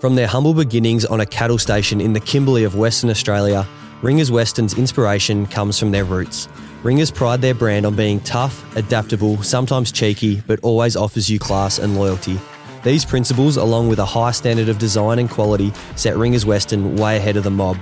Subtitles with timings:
[0.00, 3.66] From their humble beginnings on a cattle station in the Kimberley of Western Australia,
[4.02, 6.48] Ringers Western's inspiration comes from their roots.
[6.82, 11.78] Ringers pride their brand on being tough, adaptable, sometimes cheeky, but always offers you class
[11.78, 12.38] and loyalty.
[12.82, 17.16] These principles, along with a high standard of design and quality, set Ringers Western way
[17.16, 17.78] ahead of the mob.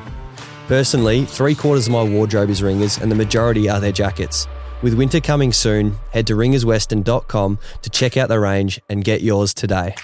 [0.69, 4.47] Personally, three quarters of my wardrobe is Ringers, and the majority are their jackets.
[4.83, 9.55] With winter coming soon, head to ringerswestern.com to check out the range and get yours
[9.55, 9.97] today.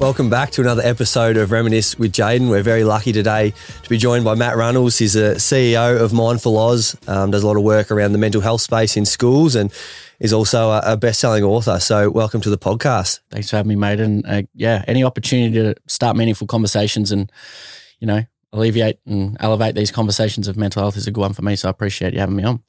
[0.00, 2.48] Welcome back to another episode of Reminisce with Jaidyn.
[2.48, 3.52] We're very lucky today
[3.82, 4.96] to be joined by Matt Runnalls.
[4.96, 8.40] He's a CEO of Mindful Aus, um, does a lot of work around the mental
[8.40, 9.72] health space in schools, and
[10.20, 11.80] is also a, a best-selling author.
[11.80, 13.18] So, welcome to the podcast.
[13.32, 13.98] Thanks for having me, mate.
[13.98, 17.32] And uh, yeah, any opportunity to start meaningful conversations and
[17.98, 18.22] you know
[18.52, 21.56] alleviate and elevate these conversations of mental health is a good one for me.
[21.56, 22.62] So, I appreciate you having me on.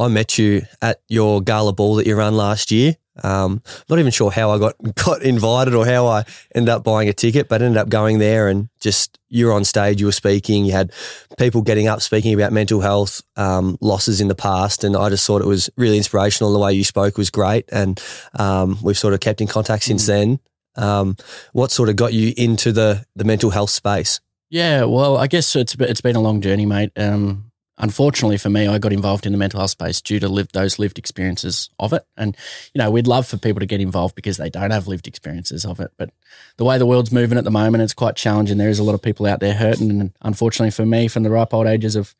[0.00, 2.96] I met you at your gala ball that you ran last year.
[3.22, 7.08] Um, not even sure how I got got invited or how I ended up buying
[7.08, 10.12] a ticket, but ended up going there and just you were on stage, you were
[10.12, 10.92] speaking, you had
[11.38, 15.26] people getting up speaking about mental health um, losses in the past, and I just
[15.26, 16.52] thought it was really inspirational.
[16.52, 18.02] The way you spoke was great, and
[18.38, 20.06] um, we've sort of kept in contact since mm.
[20.06, 20.40] then.
[20.74, 21.16] Um,
[21.52, 24.20] what sort of got you into the the mental health space?
[24.50, 26.92] Yeah, well, I guess it's it's been a long journey, mate.
[26.96, 27.51] Um,
[27.82, 30.78] unfortunately for me, I got involved in the mental health space due to live, those
[30.78, 32.06] lived experiences of it.
[32.16, 32.36] And,
[32.72, 35.66] you know, we'd love for people to get involved because they don't have lived experiences
[35.66, 35.90] of it.
[35.98, 36.10] But
[36.56, 38.56] the way the world's moving at the moment, it's quite challenging.
[38.56, 39.90] There is a lot of people out there hurting.
[39.90, 42.14] And unfortunately for me, from the ripe old ages of,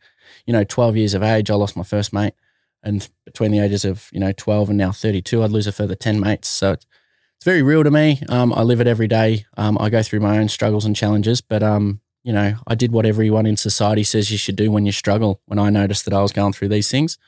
[0.47, 2.35] you know, 12 years of age, I lost my first mate.
[2.83, 5.95] And between the ages of, you know, 12 and now 32, I'd lose a further
[5.95, 6.49] 10 mates.
[6.49, 6.87] So it's,
[7.37, 8.21] it's very real to me.
[8.29, 9.47] Um, I live it every day.
[9.57, 12.93] Um, I go through my own struggles and challenges, but um, you know, I did
[12.93, 15.41] what everyone in society says you should do when you struggle.
[15.47, 17.19] When I noticed that I was going through these things,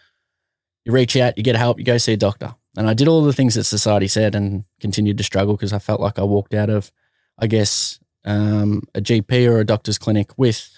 [0.85, 2.55] you reach out, you get help, you go see a doctor.
[2.77, 5.79] And I did all the things that society said and continued to struggle because I
[5.79, 6.93] felt like I walked out of,
[7.39, 10.71] I guess, um, a GP or a doctor's clinic with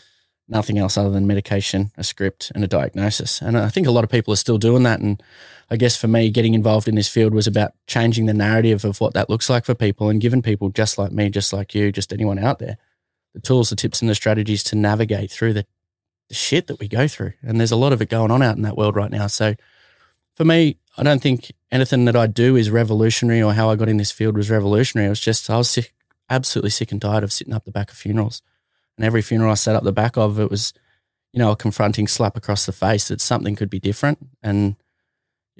[0.49, 3.41] nothing else other than medication, a script, and a diagnosis.
[3.43, 5.01] And I think a lot of people are still doing that.
[5.01, 5.23] And
[5.71, 9.01] I guess for me, getting involved in this field was about changing the narrative of
[9.01, 11.91] what that looks like for people and giving people just like me, just like you,
[11.91, 12.79] just anyone out there,
[13.37, 15.67] the tools, the tips, and the strategies to navigate through the,
[16.29, 17.35] the shit that we go through.
[17.43, 19.27] And there's a lot of it going on out in that world right now.
[19.27, 19.55] So
[20.35, 23.91] for me, I don't think anything that I do is revolutionary or how I got
[23.91, 25.09] in this field was revolutionary.
[25.09, 25.93] It was just, I was sick,
[26.31, 28.41] absolutely sick and tired of sitting up the back of funerals.
[28.97, 30.73] And every funeral I sat up the back of, it was,
[31.35, 34.19] you know, a confronting slap across the face that something could be different.
[34.43, 34.77] And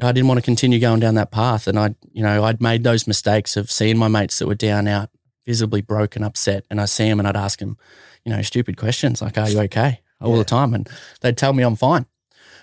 [0.01, 1.67] I didn't want to continue going down that path.
[1.67, 4.89] And I, you know, I'd made those mistakes of seeing my mates that were down
[4.89, 5.11] out
[5.47, 7.79] visibly broken, upset, and I see him and I'd ask him,
[8.25, 10.39] you know, stupid questions like, "Are you okay?" all yeah.
[10.39, 10.89] the time, and
[11.21, 12.07] they'd tell me I'm fine,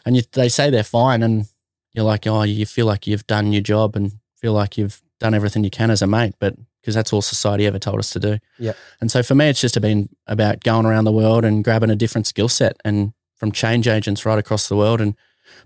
[0.06, 1.48] and you, they say they're fine, and
[1.94, 5.34] you're like, oh, you feel like you've done your job and feel like you've done
[5.34, 8.20] everything you can as a mate, but because that's all society ever told us to
[8.20, 8.38] do.
[8.60, 8.74] Yeah.
[9.00, 11.96] And so for me, it's just been about going around the world and grabbing a
[11.96, 15.16] different skill set and from change agents right across the world and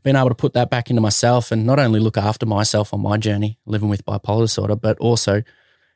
[0.03, 2.99] being able to put that back into myself and not only look after myself on
[2.99, 5.41] my journey living with bipolar disorder, but also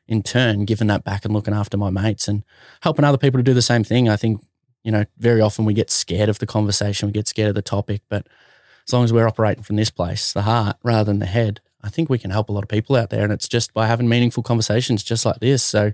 [0.08, 2.42] in turn giving that back and looking after my mates and
[2.80, 4.08] helping other people to do the same thing.
[4.08, 4.42] I think,
[4.82, 7.62] you know, very often we get scared of the conversation, we get scared of the
[7.62, 8.26] topic, but
[8.86, 11.88] as long as we're operating from this place, the heart rather than the head, I
[11.88, 13.24] think we can help a lot of people out there.
[13.24, 15.62] And it's just by having meaningful conversations just like this.
[15.62, 15.92] So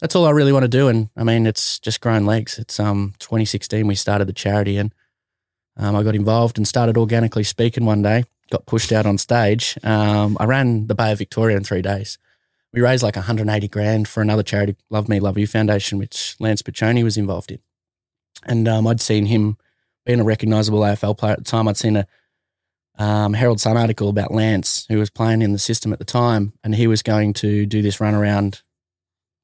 [0.00, 0.88] that's all I really want to do.
[0.88, 2.58] And I mean, it's just grown legs.
[2.58, 4.92] It's um 2016 we started the charity and
[5.76, 8.24] um, I got involved and started organically speaking one day.
[8.50, 9.78] Got pushed out on stage.
[9.82, 12.18] Um, I ran the Bay of Victoria in three days
[12.72, 16.62] we raised like 180 grand for another charity, Love Me, Love You Foundation, which Lance
[16.62, 17.58] Picioane was involved in.
[18.44, 19.58] And um, I'd seen him
[20.06, 21.68] being a recognisable AFL player at the time.
[21.68, 22.06] I'd seen a
[22.98, 26.52] um, Herald Sun article about Lance, who was playing in the system at the time,
[26.64, 28.62] and he was going to do this run around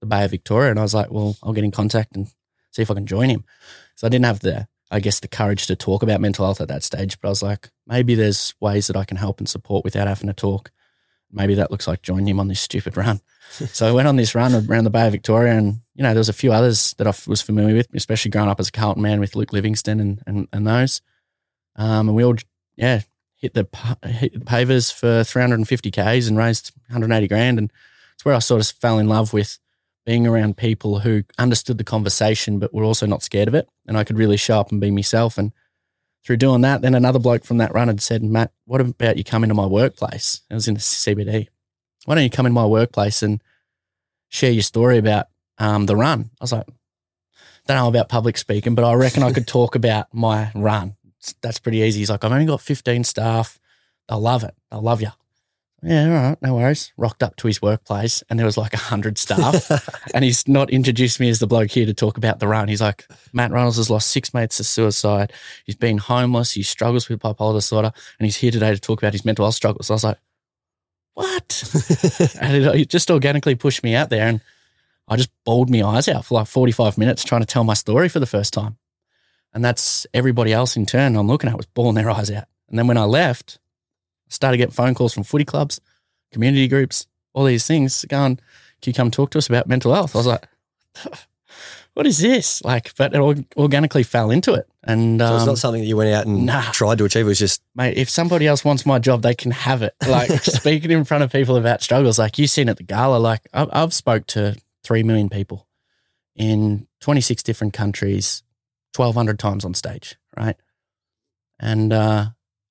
[0.00, 0.70] the Bay of Victoria.
[0.70, 2.28] And I was like, well, I'll get in contact and
[2.72, 3.44] see if I can join him.
[3.94, 6.68] So I didn't have the, I guess, the courage to talk about mental health at
[6.68, 9.84] that stage, but I was like, maybe there's ways that I can help and support
[9.84, 10.70] without having to talk
[11.30, 13.20] maybe that looks like joining him on this stupid run.
[13.50, 16.20] so I went on this run around the Bay of Victoria, and you know there
[16.20, 19.02] was a few others that I was familiar with, especially growing up as a Carlton
[19.02, 21.00] man with Luke Livingston and and, and those.
[21.76, 22.36] Um, and we all
[22.76, 23.02] yeah
[23.36, 23.66] hit the
[24.04, 27.72] hit the pavers for 350 k's and raised 180 grand, and
[28.14, 29.58] it's where I sort of fell in love with
[30.04, 33.96] being around people who understood the conversation but were also not scared of it, and
[33.96, 35.52] I could really show up and be myself and
[36.24, 39.24] through doing that, then another bloke from that run had said, Matt, what about you
[39.24, 40.42] come into my workplace?
[40.50, 41.48] It was in the CBD.
[42.04, 43.42] Why don't you come into my workplace and
[44.28, 45.26] share your story about
[45.58, 46.30] um, the run?
[46.40, 46.66] I was like,
[47.66, 50.96] don't know about public speaking, but I reckon I could talk about my run.
[51.42, 52.00] That's pretty easy.
[52.00, 53.58] He's like, I've only got 15 staff.
[54.08, 54.54] they'll love it.
[54.70, 55.10] They'll love you.
[55.82, 56.92] Yeah, all right, no worries.
[56.96, 59.70] Rocked up to his workplace and there was like a hundred staff.
[60.14, 62.66] and he's not introduced me as the bloke here to talk about the run.
[62.66, 65.32] He's like, Matt Runnalls has lost six mates to suicide.
[65.64, 66.52] He's been homeless.
[66.52, 67.92] He struggles with bipolar disorder.
[68.18, 69.88] And he's here today to talk about his mental health struggles.
[69.88, 70.18] I was like,
[71.14, 71.62] what?
[72.40, 74.26] and it, it just organically pushed me out there.
[74.26, 74.40] And
[75.06, 78.08] I just bawled my eyes out for like 45 minutes trying to tell my story
[78.08, 78.78] for the first time.
[79.54, 82.44] And that's everybody else in turn I'm looking at was bawling their eyes out.
[82.68, 83.58] And then when I left,
[84.28, 85.80] started getting phone calls from footy clubs,
[86.32, 88.36] community groups, all these things going,
[88.80, 90.14] can you come talk to us about mental health?
[90.14, 90.48] I was like,
[91.94, 92.62] what is this?
[92.64, 94.68] Like, but it organically fell into it.
[94.84, 96.70] And so it's um, not something that you went out and nah.
[96.72, 97.26] tried to achieve.
[97.26, 99.94] It was just mate, if somebody else wants my job, they can have it.
[100.06, 103.42] Like speaking in front of people about struggles, like you've seen at the gala, like
[103.52, 105.66] I've, I've spoke to 3 million people
[106.36, 108.42] in 26 different countries,
[108.94, 110.16] 1200 times on stage.
[110.36, 110.56] Right.
[111.60, 112.26] And, uh,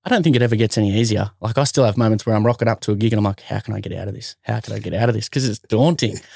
[0.07, 1.31] I don't think it ever gets any easier.
[1.41, 3.41] Like I still have moments where I'm rocking up to a gig and I'm like,
[3.41, 4.37] how can I get out of this?
[4.43, 5.27] How can I get out of this?
[5.27, 6.19] Because it's daunting.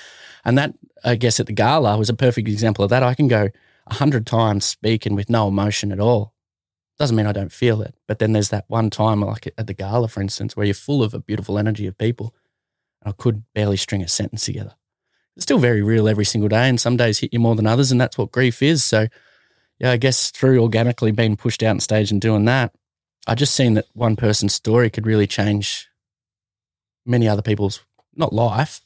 [0.43, 0.73] And that,
[1.03, 3.03] I guess, at the gala was a perfect example of that.
[3.03, 3.49] I can go
[3.85, 6.33] a hundred times speaking with no emotion at all.
[6.97, 7.93] Doesn't mean I don't feel it.
[8.07, 11.03] But then there's that one time, like at the gala, for instance, where you're full
[11.03, 12.33] of a beautiful energy of people.
[13.03, 14.73] And I could barely string a sentence together.
[15.35, 16.67] It's still very real every single day.
[16.67, 17.91] And some days hit you more than others.
[17.91, 18.83] And that's what grief is.
[18.83, 19.09] So,
[19.77, 22.73] yeah, I guess through organically being pushed out on stage and doing that,
[23.27, 25.89] I just seen that one person's story could really change
[27.05, 27.81] many other people's
[28.15, 28.81] not life,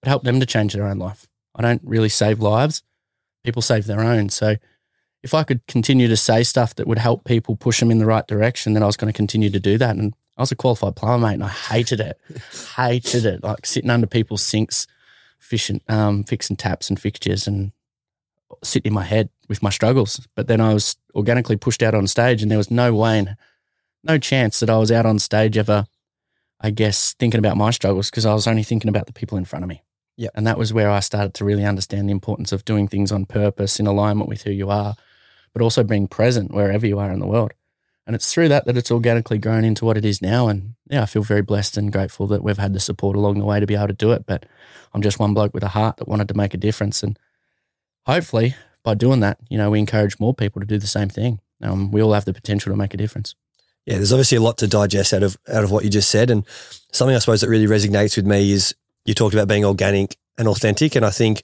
[0.00, 1.26] but help them to change their own life.
[1.54, 2.82] I don't really save lives;
[3.42, 4.28] people save their own.
[4.28, 4.56] So,
[5.22, 8.06] if I could continue to say stuff that would help people push them in the
[8.06, 9.96] right direction, then I was going to continue to do that.
[9.96, 12.20] And I was a qualified plumber, mate, and I hated it,
[12.76, 13.42] hated it.
[13.42, 14.86] Like sitting under people's sinks,
[15.38, 17.72] fishing, um, fixing taps and fixtures, and
[18.62, 20.26] sitting in my head with my struggles.
[20.34, 23.18] But then I was organically pushed out on stage, and there was no way.
[23.18, 23.36] In,
[24.04, 25.86] no chance that I was out on stage ever,
[26.60, 29.44] I guess, thinking about my struggles because I was only thinking about the people in
[29.44, 29.82] front of me.
[30.16, 30.28] Yeah.
[30.34, 33.26] And that was where I started to really understand the importance of doing things on
[33.26, 34.94] purpose in alignment with who you are,
[35.52, 37.52] but also being present wherever you are in the world.
[38.06, 40.48] And it's through that that it's organically grown into what it is now.
[40.48, 43.46] And yeah, I feel very blessed and grateful that we've had the support along the
[43.46, 44.26] way to be able to do it.
[44.26, 44.46] But
[44.92, 47.02] I'm just one bloke with a heart that wanted to make a difference.
[47.02, 47.18] And
[48.06, 51.40] hopefully by doing that, you know, we encourage more people to do the same thing.
[51.62, 53.34] Um, we all have the potential to make a difference.
[53.86, 56.30] Yeah, there's obviously a lot to digest out of out of what you just said,
[56.30, 56.44] and
[56.92, 60.48] something I suppose that really resonates with me is you talked about being organic and
[60.48, 61.42] authentic, and I think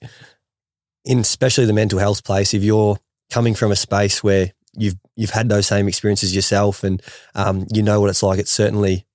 [1.04, 2.98] in especially the mental health place, if you're
[3.30, 7.02] coming from a space where you've you've had those same experiences yourself, and
[7.34, 9.06] um, you know what it's like, it's certainly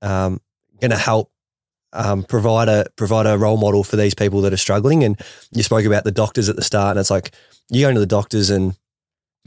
[0.00, 0.40] um,
[0.80, 1.30] going to help
[1.92, 5.04] um, provide a provide a role model for these people that are struggling.
[5.04, 5.20] And
[5.52, 7.32] you spoke about the doctors at the start, and it's like
[7.70, 8.76] you go into the doctors and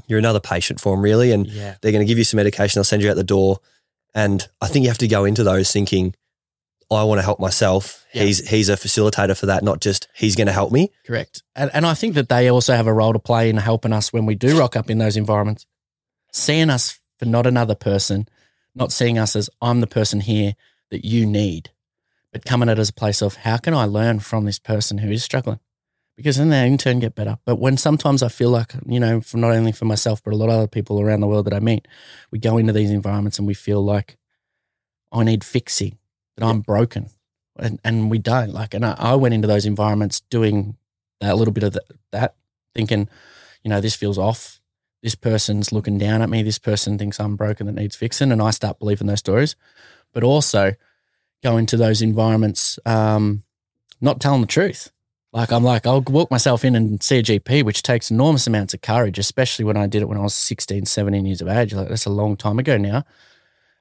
[0.08, 1.32] you're another patient for them, really.
[1.32, 1.76] And Yeah.
[1.82, 2.78] they're going to give you some medication.
[2.80, 3.60] They'll send you out the door.
[4.14, 6.14] And I think you have to go into those thinking,
[6.92, 8.06] I want to help myself.
[8.14, 8.24] Yeah.
[8.24, 10.92] He's he's a facilitator for that, not just he's going to help me.
[11.06, 11.42] Correct.
[11.56, 14.14] And, and I think that they also have a role to play in helping us
[14.14, 15.66] when we do rock up in those environments,
[16.32, 18.28] seeing us for not another person,
[18.76, 20.54] not seeing us as I'm the person here
[20.92, 21.72] that you need,
[22.32, 25.00] but coming at it as a place of how can I learn from this person
[25.00, 25.60] who is struggling?
[26.18, 27.38] Because then they in turn get better.
[27.46, 30.38] But when sometimes I feel like, you know, for not only for myself, but a
[30.38, 31.88] lot of other people around the world that I meet,
[32.32, 34.18] we go into these environments and we feel like
[35.12, 35.98] I need fixing,
[36.38, 37.10] that I'm broken.
[37.58, 38.52] And, and we don't.
[38.52, 40.78] Like, and I, I went into those environments doing
[41.20, 42.36] that little bit of th- that,
[42.74, 43.10] thinking,
[43.64, 44.62] you know, this feels off.
[45.04, 46.44] This person's looking down at me.
[46.44, 48.32] This person thinks I'm broken that needs fixing.
[48.32, 49.56] And I start believing those stories.
[50.14, 50.74] But also
[51.44, 53.44] go into those environments, um,
[54.00, 54.92] not telling the truth.
[55.36, 58.74] Like, I'm like, I'll walk myself in and see a GP, which takes enormous amounts
[58.74, 61.74] of courage, especially when I did it when I was 16, 17 years of age.
[61.74, 63.04] Like, that's a long time ago now.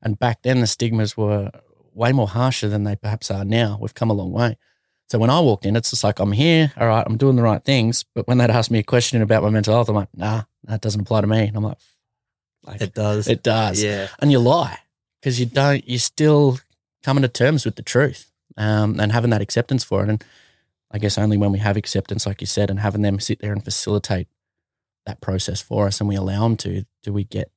[0.03, 1.53] And back then, the stigmas were
[1.93, 3.79] way more harsher than they perhaps are now.
[3.81, 4.59] We've come a long way.
[5.09, 7.43] So when I walked in, it's just like, I'm here, all right, I'm doing the
[7.43, 8.05] right things.
[8.17, 10.81] But when they'd ask me a question about my mental health, I'm like, nah, that
[10.81, 11.47] doesn't apply to me.
[11.47, 11.79] And I'm like,
[12.65, 13.29] like It does.
[13.29, 13.81] it does.
[13.81, 14.09] Yeah.
[14.19, 14.79] And you lie
[15.21, 16.59] because you don't, you're still
[17.05, 20.09] coming to terms with the truth um, and having that acceptance for it.
[20.09, 20.25] And
[20.95, 23.53] I guess only when we have acceptance, like you said, and having them sit there
[23.53, 24.29] and facilitate
[25.07, 27.51] that process for us and we allow them to, do we get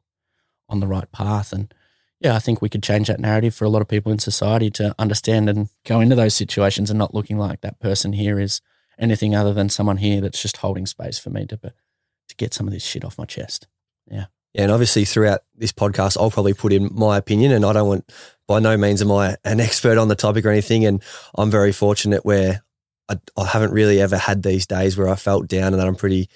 [0.67, 1.53] on the right path.
[1.53, 1.71] And
[2.19, 4.71] yeah, I think we could change that narrative for a lot of people in society
[4.71, 8.59] to understand and go into those situations and not looking like that person here is
[8.97, 12.65] anything other than someone here that's just holding space for me to, to get some
[12.65, 13.67] of this shit off my chest.
[14.09, 17.73] Yeah, Yeah, and obviously throughout this podcast, I'll probably put in my opinion, and I
[17.73, 18.11] don't want,
[18.47, 20.85] by no means am I an expert on the topic or anything.
[20.85, 21.03] And
[21.35, 22.63] I'm very fortunate where
[23.09, 25.95] I, I haven't really ever had these days where I felt down, and that I'm
[25.95, 26.29] pretty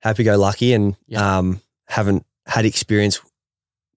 [0.00, 1.38] happy go lucky, and Yeah.
[1.38, 3.20] um, haven't had experience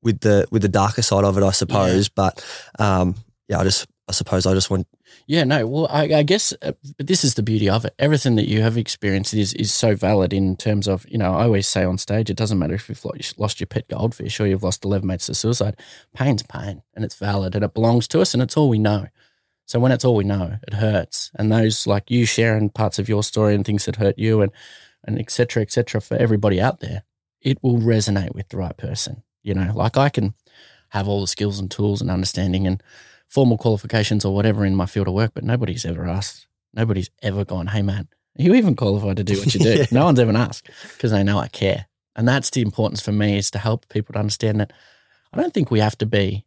[0.01, 2.09] with the with the darker side of it, I suppose.
[2.09, 2.43] But
[2.79, 3.15] um,
[3.47, 4.87] yeah, I just I suppose I just want
[5.27, 5.65] Yeah, no.
[5.65, 7.95] Well, I, I guess, uh, but this is the beauty of it.
[7.97, 11.33] Everything that you have experienced is is so valid in terms of you know.
[11.33, 13.03] I always say on stage, it doesn't matter if you've
[13.37, 15.75] lost your pet goldfish or you've lost eleven mates to suicide.
[16.13, 19.07] Pain's pain, and it's valid, and it belongs to us, and it's all we know.
[19.65, 23.09] So when it's all we know, it hurts, and those like you sharing parts of
[23.09, 24.51] your story and things that hurt you, and
[25.03, 27.03] and et cetera, et cetera, for everybody out there,
[27.41, 29.23] it will resonate with the right person.
[29.43, 30.33] You know, like I can
[30.89, 32.81] have all the skills and tools and understanding and
[33.27, 36.47] formal qualifications or whatever in my field of work, but nobody's ever asked.
[36.73, 38.07] Nobody's ever gone, hey, man,
[38.37, 39.69] are you even qualified to do what you do?
[39.79, 39.85] Yeah.
[39.91, 41.87] No one's ever asked because they know I care.
[42.15, 44.73] And that's the importance for me is to help people to understand that
[45.33, 46.45] I don't think we have to be,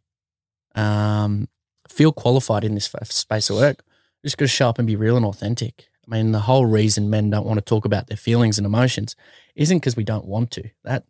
[0.75, 1.47] um,
[1.89, 3.83] feel qualified in this space of work.
[4.23, 5.87] We're just got to show up and be real and authentic.
[6.07, 9.15] I mean, the whole reason men don't want to talk about their feelings and emotions
[9.55, 10.69] isn't because we don't want to.
[10.83, 11.05] That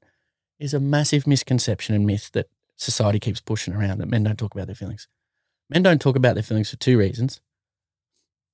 [0.59, 4.53] is a massive misconception and myth that society keeps pushing around that men don't talk
[4.53, 5.07] about their feelings.
[5.69, 7.39] Men don't talk about their feelings for two reasons.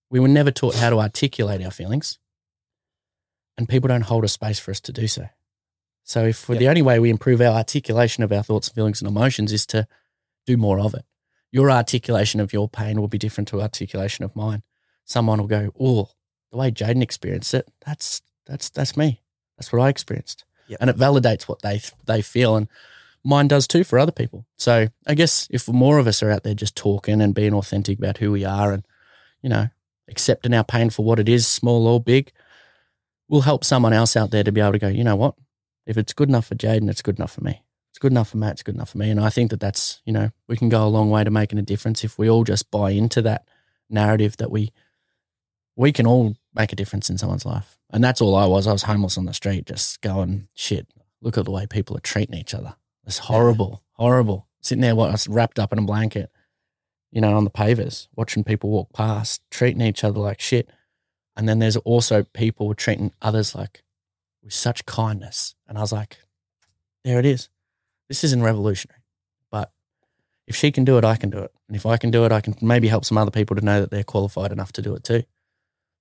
[0.09, 2.19] We were never taught how to articulate our feelings,
[3.57, 5.29] and people don't hold a space for us to do so.
[6.03, 6.59] So, if Yep.
[6.59, 9.87] the only way we improve our articulation of our thoughts, feelings, and emotions is to
[10.45, 11.05] do more of it.
[11.51, 14.63] Your articulation of your pain will be different to articulation of mine.
[15.05, 16.09] Someone will go, "Oh,
[16.51, 19.21] the way Jaidyn experienced it, that's that's that's me.
[19.57, 20.77] That's what I experienced," Yep.
[20.81, 22.67] and it validates what they they feel, and
[23.23, 24.45] mine does too for other people.
[24.57, 27.97] So I guess if more of us are out there just talking and being authentic
[27.99, 28.85] about who we are, and
[29.41, 29.69] you know,
[30.07, 32.31] accepting our pain for what it is, small or big,
[33.27, 35.35] will help someone else out there to be able to go, you know what?
[35.85, 37.61] If it's good enough for Jaidyn, it's good enough for me.
[37.95, 38.51] It's good enough for Matt.
[38.51, 39.09] It's good enough for me.
[39.09, 41.59] And I think that that's, you know, we can go a long way to making
[41.59, 43.47] a difference if we all just buy into that
[43.89, 44.73] narrative that we,
[45.77, 47.77] we can all make a difference in someone's life.
[47.89, 48.67] And that's all I was.
[48.67, 50.87] I was homeless on the street, just going, shit,
[51.21, 52.75] look at the way people are treating each other.
[53.07, 54.45] It's horrible, horrible.
[54.59, 56.29] Sitting there, what, I was wrapped up in a blanket,
[57.13, 60.69] you know, on the pavers, watching people walk past, treating each other like shit.
[61.37, 63.83] And then there's also people treating others like
[64.43, 65.55] with such kindness.
[65.65, 66.17] And I was like,
[67.05, 67.47] there it is.
[68.07, 68.99] This isn't revolutionary.
[69.51, 69.71] But
[70.47, 71.51] if she can do it, I can do it.
[71.67, 73.81] And if I can do it, I can maybe help some other people to know
[73.81, 75.23] that they're qualified enough to do it too.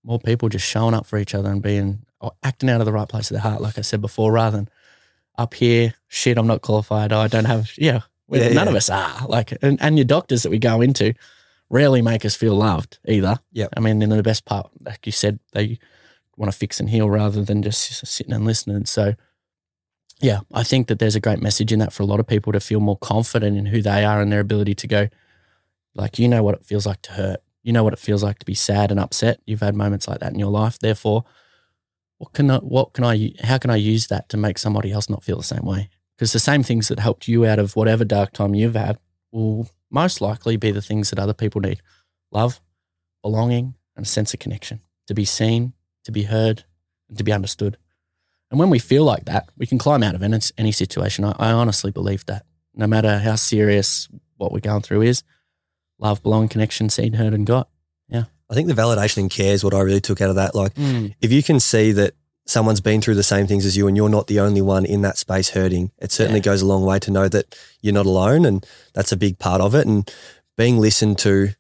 [0.03, 2.93] More people just showing up for each other and being or acting out of the
[2.93, 4.69] right place of their heart, like I said before, rather than
[5.37, 7.13] up here, shit, I'm not qualified.
[7.13, 8.71] I don't have, yeah, Yeah, none yeah.
[8.71, 9.27] of us are.
[9.27, 11.15] Like, and, and your doctors that we go into
[11.71, 13.39] rarely make us feel loved either.
[13.53, 13.67] Yeah.
[13.77, 15.79] I mean, in the best part, like you said, they
[16.37, 18.85] want to fix and heal rather than just sitting and listening.
[18.87, 19.15] So,
[20.25, 22.51] yeah, I think that there's a great message in that for a lot of people
[22.55, 25.09] to feel more confident in who they are and their ability to go,
[25.95, 27.41] like, you know what it feels like to hurt.
[27.63, 29.41] You know what it feels like to be sad and upset.
[29.45, 30.79] You've had moments like that in your life.
[30.79, 31.25] Therefore,
[32.17, 35.11] what can I, what can I, how can I use that to make somebody else
[35.11, 35.91] not feel the same way?
[36.17, 38.99] Because the same things that helped you out of whatever dark time you've had
[39.31, 41.83] will most likely be the things that other people need
[42.33, 42.63] love,
[43.23, 46.65] belonging, and a sense of connection to be seen, to be heard,
[47.11, 47.77] and to be understood.
[48.51, 51.25] And when we feel like that, we can climb out of any, any situation.
[51.25, 55.23] I, I honestly believe that no matter how serious what we're going through is,
[55.99, 57.69] love, belonging, connection, seen, heard, and got.
[58.09, 58.25] Yeah.
[58.51, 60.55] I think the validation and care is what I really took out of that.
[60.55, 61.15] Like, mm.
[61.21, 62.15] if you can see that
[62.47, 65.03] someone's been through the same things as you and you're not the only one in
[65.03, 66.45] that space hurting, it certainly Yeah.
[66.45, 68.45] goes a long way to know that you're not alone.
[68.45, 69.87] And that's a big part of it.
[69.87, 70.11] And
[70.57, 71.51] being listened to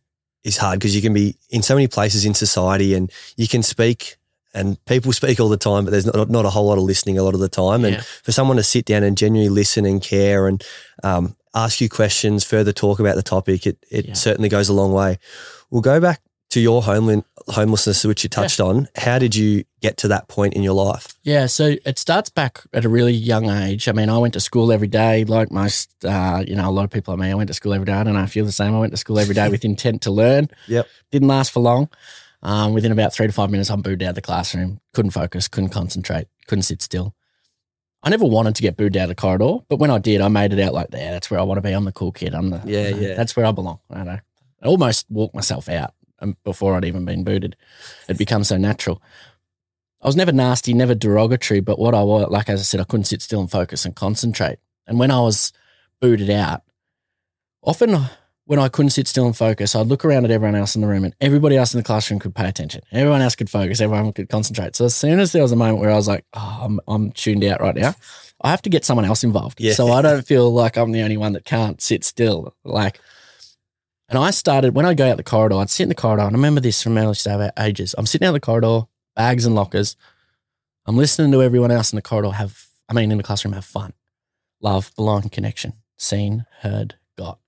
[0.42, 3.62] is hard because you can be in so many places in society and you can
[3.62, 4.16] speak
[4.54, 7.18] and people speak all the time, but there's not, not a whole lot of listening
[7.18, 7.84] a lot of the time.
[7.84, 8.02] And Yeah.
[8.22, 10.62] for someone to sit down and genuinely listen and care and
[11.02, 14.14] um, ask you questions, further talk about the topic, it, it Yeah.
[14.14, 15.18] certainly goes a long way.
[15.70, 16.20] We'll go back
[16.50, 18.86] to your homeland, homelessness, which you touched on.
[18.96, 21.08] How did you get to that point in your life?
[21.24, 23.88] Yeah, so it starts back at a really young age.
[23.88, 26.84] I mean, I went to school every day, like most, uh, you know, a lot
[26.84, 27.12] of people.
[27.12, 27.92] I mean, I went to school every day.
[27.94, 28.72] I don't know if you're the same.
[28.72, 30.48] I went to school every day with intent to learn.
[30.68, 30.86] Yep.
[31.10, 31.88] Didn't last for long.
[32.44, 34.80] Um, within about three to five minutes, I'm booed out of the classroom.
[34.92, 37.14] Couldn't focus, couldn't concentrate, couldn't sit still.
[38.02, 40.28] I never wanted to get booed out of the corridor, but when I did, I
[40.28, 41.72] made it out like, yeah, that's where I want to be.
[41.72, 42.34] I'm the cool kid.
[42.34, 43.14] I'm the Yeah, you know, yeah.
[43.14, 43.78] That's where I belong.
[43.90, 44.18] I know.
[44.62, 47.56] I almost walked myself out um, before I'd even been booted.
[48.08, 49.02] It becomes so natural.
[50.02, 52.84] I was never nasty, never derogatory, but what I was, like as I said, I
[52.84, 54.58] couldn't sit still and focus and concentrate.
[54.86, 55.50] And when I was
[55.98, 56.62] booted out,
[57.62, 57.96] often
[58.46, 60.86] when I couldn't sit still and focus, I'd look around at everyone else in the
[60.86, 62.82] room and everybody else in the classroom could pay attention.
[62.92, 64.76] Everyone else could focus, everyone could concentrate.
[64.76, 67.12] So as soon as there was a moment where I was like, oh, I'm, I'm
[67.12, 67.94] tuned out right now,
[68.42, 69.60] I have to get someone else involved.
[69.60, 69.72] Yeah.
[69.72, 72.54] So I don't feel like I'm the only one that can't sit still.
[72.64, 73.00] Like,
[74.10, 76.24] and I started when I go out the corridor, I'd sit in the corridor.
[76.24, 77.16] And I remember this from early
[77.58, 77.94] ages.
[77.96, 78.82] I'm sitting out the corridor,
[79.16, 79.96] bags and lockers.
[80.84, 83.64] I'm listening to everyone else in the corridor have, I mean, in the classroom, have
[83.64, 83.94] fun,
[84.60, 85.72] love, belong, connection.
[85.96, 87.38] seen, heard, got.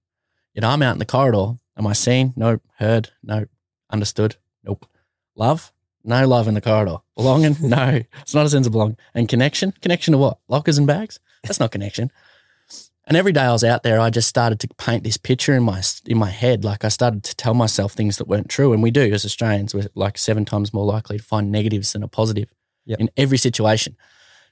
[0.56, 1.58] Yet I'm out in the corridor.
[1.78, 2.32] Am I seen?
[2.34, 2.62] Nope.
[2.78, 3.10] Heard?
[3.22, 3.50] Nope.
[3.90, 4.36] Understood?
[4.64, 4.86] Nope.
[5.36, 5.72] Love?
[6.02, 6.96] No love in the corridor.
[7.14, 7.56] Belonging?
[7.62, 8.00] no.
[8.22, 8.96] It's not a sense of belonging.
[9.14, 9.72] And connection?
[9.82, 10.38] Connection to what?
[10.48, 11.20] Lockers and bags?
[11.44, 12.10] That's not connection.
[13.06, 15.62] And every day I was out there, I just started to paint this picture in
[15.62, 16.64] my in my head.
[16.64, 19.74] Like I started to tell myself things that weren't true, and we do as Australians.
[19.74, 22.52] We're like seven times more likely to find negatives than a positive
[22.86, 23.00] Yep.
[23.00, 23.96] in every situation.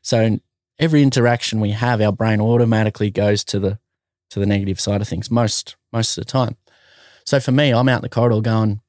[0.03, 0.41] So in
[0.79, 3.79] every interaction we have, our brain automatically goes to the
[4.35, 6.57] to the negative side of things most most of the time.
[7.25, 8.81] So for me, I'm out in the corridor going,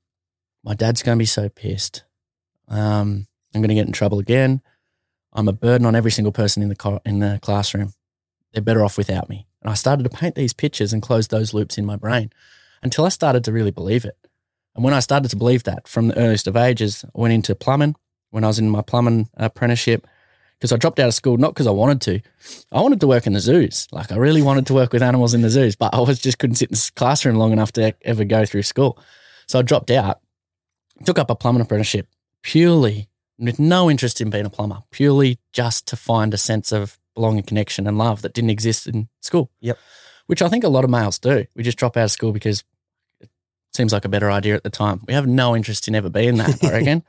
[0.63, 2.03] my dad's going to be so pissed.
[2.67, 4.61] Um, I'm going to get in trouble again.
[5.31, 7.93] I'm a burden on every single person in the cor- in the classroom.
[8.51, 9.47] They're better off without me.
[9.61, 12.31] And I started to paint these pictures and close those loops in my brain
[12.81, 14.17] until I started to really believe it.
[14.73, 17.55] And when I started to believe that from the earliest of ages, I went into
[17.55, 17.95] plumbing
[18.31, 20.07] when I was in my plumbing apprenticeship
[20.59, 22.21] because I dropped out of school not because I wanted to.
[22.71, 23.87] I wanted to work in the zoos.
[23.91, 26.39] Like I really wanted to work with animals in the zoos, but I was just
[26.39, 28.97] couldn't sit in the classroom long enough to ever go through school.
[29.47, 30.19] So I dropped out,
[31.05, 32.07] took up a plumbing apprenticeship
[32.41, 33.09] purely
[33.39, 37.43] with no interest in being a plumber, purely just to find a sense of belonging,
[37.43, 39.51] connection, and love that didn't exist in school.
[39.61, 39.77] Yep.
[40.27, 41.45] Which I think a lot of males do.
[41.55, 42.63] We just drop out of school because
[43.19, 43.29] it
[43.73, 45.01] seems like a better idea at the time.
[45.07, 47.03] We have no interest in ever being that, I reckon.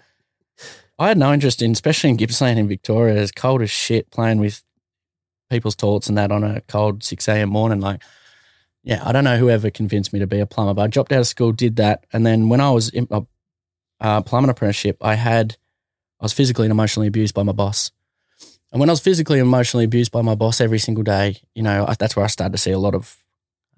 [0.98, 4.38] I had no interest in, especially in Gippsland in Victoria, it's cold as shit playing
[4.40, 4.62] with
[5.50, 7.50] people's toilets and that on a cold 6 a.m.
[7.50, 7.80] morning.
[7.80, 8.02] Like,
[8.82, 11.20] yeah, I don't know whoever convinced me to be a plumber, but I dropped out
[11.20, 12.04] of school, did that.
[12.12, 13.22] And then when I was in a
[14.00, 15.56] uh, plumbing apprenticeship, I had,
[16.20, 17.90] I was physically and emotionally abused by my boss.
[18.72, 21.62] And when I was physically and emotionally abused by my boss every single day, you
[21.62, 23.16] know, I, that's where I started to see a lot of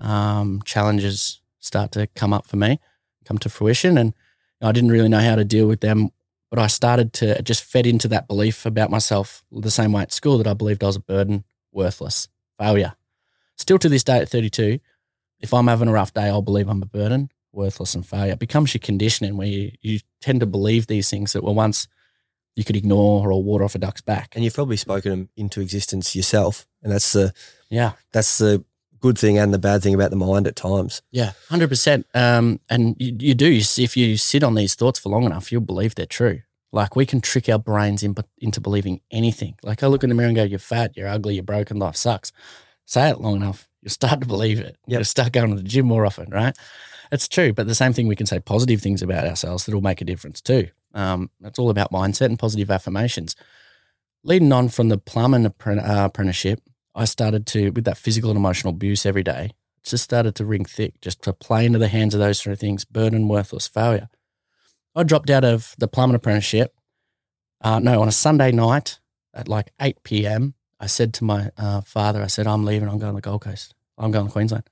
[0.01, 2.79] um, challenges start to come up for me,
[3.25, 3.99] come to fruition.
[3.99, 4.15] And
[4.63, 6.11] I didn't really know how to deal with them
[6.50, 10.12] but I started to just fed into that belief about myself the same way at
[10.12, 12.28] school that I believed I was a burden, worthless,
[12.59, 12.95] failure.
[13.57, 14.78] Still to this day at 32,
[15.40, 18.33] if I'm having a rough day, I'll believe I'm a burden, worthless, and failure.
[18.33, 21.87] It becomes your conditioning where you, you tend to believe these things that were once
[22.57, 24.35] you could ignore or water off a duck's back.
[24.35, 27.33] And you've probably spoken them into existence yourself, and that's the
[27.70, 27.92] Yeah.
[28.12, 28.64] that's the
[29.01, 31.03] good thing and the bad thing about the mind at times.
[31.11, 32.07] Yeah, hundred percent.
[32.15, 33.51] Um, and you, you do.
[33.51, 36.43] You If you sit on these thoughts for long enough, you'll believe they're true.
[36.71, 39.57] Like we can trick our brains in, into believing anything.
[39.63, 40.97] Like I look in the mirror and go, "You're fat.
[40.97, 41.35] You're ugly.
[41.35, 41.79] You're broken.
[41.79, 42.33] Life sucks."
[42.85, 44.79] Say it long enough, you'll start to believe it.
[44.87, 44.99] Yep.
[44.99, 46.57] You'll start going to the gym more often, right?
[47.13, 47.53] It's true.
[47.53, 50.41] But the same thing, we can say positive things about ourselves that'll make a difference
[50.41, 50.69] too.
[50.95, 53.37] Um, it's all about mindset and positive affirmations.
[54.25, 55.53] Leading on from the plumbing uh,
[56.07, 56.61] apprenticeship,
[56.94, 59.53] I started to, with that physical and emotional abuse every day,
[59.85, 62.61] just started to ring thick, just to play into the hands of those sort of
[62.61, 64.09] things, burden, worthless, failure.
[64.94, 66.74] I dropped out of the plumbing apprenticeship.
[67.61, 68.98] Uh, no, on a Sunday night
[69.35, 72.98] at like 8 p.m., I said to my uh, father, I said, I'm leaving, I'm
[72.98, 73.74] going to the Gold Coast.
[73.96, 74.68] I'm going to Queensland.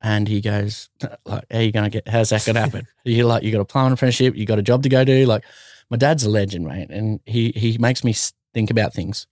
[0.00, 0.88] And he goes,
[1.24, 2.86] like, how you going to get, how's that going to happen?
[3.04, 5.26] you like, you got a plumbing apprenticeship, you got a job to go do.
[5.26, 5.44] Like,
[5.90, 6.90] my dad's a legend, mate.
[6.90, 8.14] And he, he makes me
[8.54, 9.26] think about things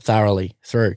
[0.00, 0.94] thoroughly through.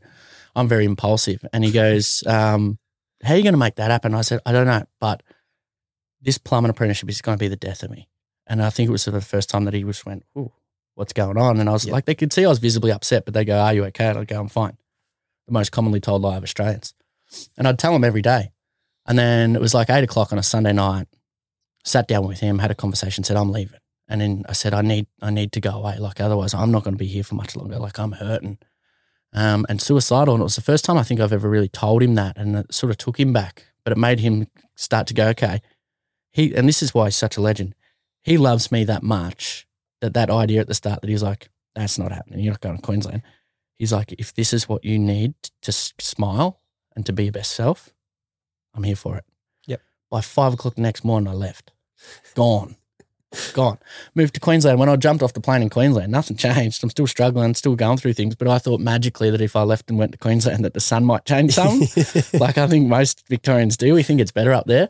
[0.55, 1.43] I'm very impulsive.
[1.53, 2.77] And he goes, um,
[3.23, 4.13] how are you going to make that happen?
[4.13, 5.23] I said, I don't know, but
[6.21, 8.07] this plumbing apprenticeship is going to be the death of me.
[8.47, 10.51] And I think it was sort of the first time that he just went, Ooh,
[10.95, 11.59] what's going on?
[11.59, 11.93] And I was Yeah.
[11.93, 14.07] like, they could see I was visibly upset, but they go, Are you okay?
[14.07, 14.77] And I'd go, I'm fine.
[15.47, 16.93] The most commonly told lie of Australians.
[17.57, 18.51] And I'd tell them every day.
[19.05, 21.07] And then it was like eight o'clock on a Sunday night,
[21.83, 23.79] sat down with him, had a conversation, said, I'm leaving.
[24.07, 25.97] And then I said, I need, I need to go away.
[25.97, 27.79] Like, otherwise I'm not going to be here for much longer.
[27.79, 28.59] Like, I'm hurting.
[29.35, 30.35] Um, and suicidal.
[30.35, 32.37] And it was the first time I think I've ever really told him that.
[32.37, 35.61] And it sort of took him back, but it made him start to go, okay.
[36.31, 37.73] He, and this is why he's such a legend.
[38.21, 39.67] He loves me that much
[40.01, 42.39] that that idea at the start that he's like, that's not happening.
[42.41, 43.21] You're not going to Queensland.
[43.77, 46.59] He's like, if this is what you need to s- smile
[46.95, 47.93] and to be your best self,
[48.75, 49.25] I'm here for it.
[49.65, 49.81] Yep.
[50.11, 51.71] By five o'clock the next morning, I left.
[52.35, 52.75] Gone.
[53.53, 53.79] Gone.
[54.15, 54.79] Moved to Queensland.
[54.79, 56.83] When I jumped off the plane in Queensland, nothing changed.
[56.83, 58.35] I'm still struggling, still going through things.
[58.35, 61.05] But I thought magically that if I left and went to Queensland, that the sun
[61.05, 61.79] might change some.
[62.39, 63.93] like I think most Victorians do.
[63.93, 64.87] We think it's better up there.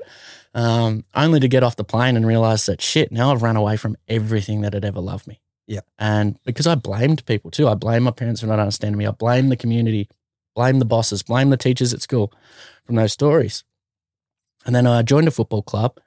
[0.53, 3.77] Um, only to get off the plane and realize that shit, now I've run away
[3.77, 5.41] from everything that had ever loved me.
[5.67, 5.82] Yeah.
[5.97, 7.67] And because I blamed people too.
[7.67, 9.08] I blame my parents for not understanding me.
[9.08, 10.10] I blame the community,
[10.56, 12.32] blame the bosses, blame the teachers at school
[12.86, 13.63] from those stories.
[14.65, 15.99] And then I joined a football club.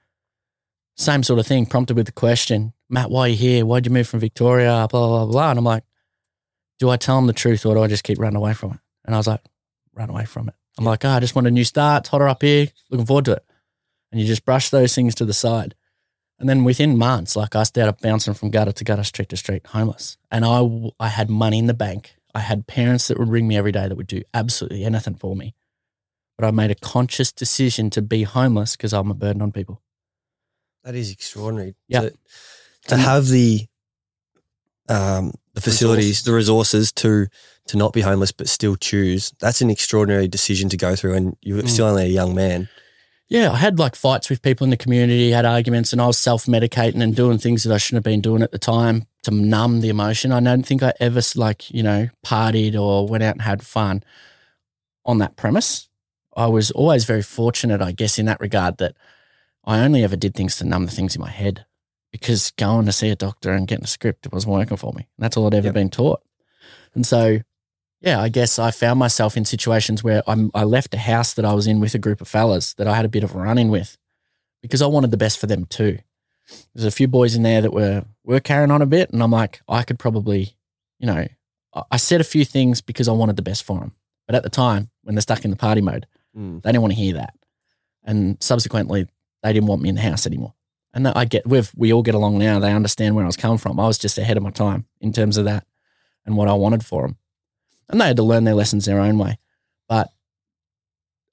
[0.97, 3.67] Same sort of thing, prompted with the question, Matt, why are you here?
[3.67, 4.87] Why'd you move from Victoria?
[4.91, 5.51] Blah, blah, blah, blah.
[5.51, 5.85] And I'm like,
[6.79, 8.79] do I tell them the truth or do I just keep running away from it?
[9.05, 9.41] And I was like,
[9.95, 10.55] run away from it.
[10.79, 12.03] I'm like, oh, I just want a new start.
[12.03, 12.69] It's hotter up here.
[12.91, 13.45] Looking forward to it.
[14.11, 15.75] And you just brush those things to the side.
[16.39, 19.67] And then within months, like I started bouncing from gutter to gutter, street to street,
[19.69, 20.19] homeless.
[20.31, 20.63] And I,
[21.01, 22.17] I had money in the bank.
[22.35, 25.35] I had parents that would ring me every day that would do absolutely anything for
[25.35, 25.55] me.
[26.37, 29.81] but I made a conscious decision to be homeless because I'm a burden on people.
[30.87, 31.75] That is extraordinary.
[31.89, 32.01] Yeah.
[32.03, 32.13] To,
[32.89, 33.67] to have the
[34.89, 37.27] um, the facilities, the resources to
[37.67, 39.33] to not be homeless but still choose.
[39.41, 41.69] That's an extraordinary decision to go through, and you're Mm.
[41.69, 42.69] still only a young man.
[43.29, 46.17] Yeah, I had like fights with people in the community, had arguments, and I was
[46.19, 49.33] self medicating and doing things that I shouldn't have been doing at the time to
[49.33, 50.31] numb the emotion.
[50.31, 54.05] I don't think I ever like you know partied or went out and had fun
[55.05, 55.89] on that premise.
[56.37, 58.95] I was always very fortunate, I guess, in that regard that
[59.67, 61.67] I only ever did things to numb the things in my head
[62.13, 65.09] because going to see a doctor and getting a script wasn't working for me.
[65.17, 65.75] And that's all I'd ever Yep.
[65.75, 66.23] been taught.
[66.95, 67.41] And so,
[68.01, 71.45] yeah, I guess I found myself in situations where I'm, I left a house that
[71.45, 73.39] I was in with a group of fellas that I had a bit of a
[73.39, 73.99] run in with
[74.63, 75.99] because I wanted the best for them too.
[76.75, 79.31] There's a few boys in there that were were carrying on a bit, and I'm
[79.33, 80.57] like, I could probably,
[81.01, 81.27] you know,
[81.75, 83.95] I- I said a few things because I wanted the best for them.
[84.27, 86.63] But at the time, when they're stuck in the party mode, Mm.
[86.63, 87.35] they didn't want to hear that.
[88.05, 89.09] And subsequently,
[89.47, 90.55] they didn't want me in the house anymore.
[90.93, 92.59] And I get, we've, we all get along now.
[92.59, 93.79] They understand where I was coming from.
[93.79, 95.67] I was just ahead of my time in terms of that
[96.25, 97.17] and what I wanted for them.
[97.89, 99.39] And they had to learn their lessons their own way.
[99.89, 100.09] But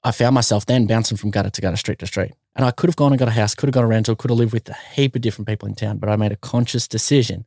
[0.04, 2.34] I found myself then bouncing from gutter to gutter, street to street.
[2.56, 4.30] And I could have gone and got a house, could have got a rental, could
[4.30, 5.97] have lived with a heap of different people in town.
[5.97, 7.45] But I made a conscious decision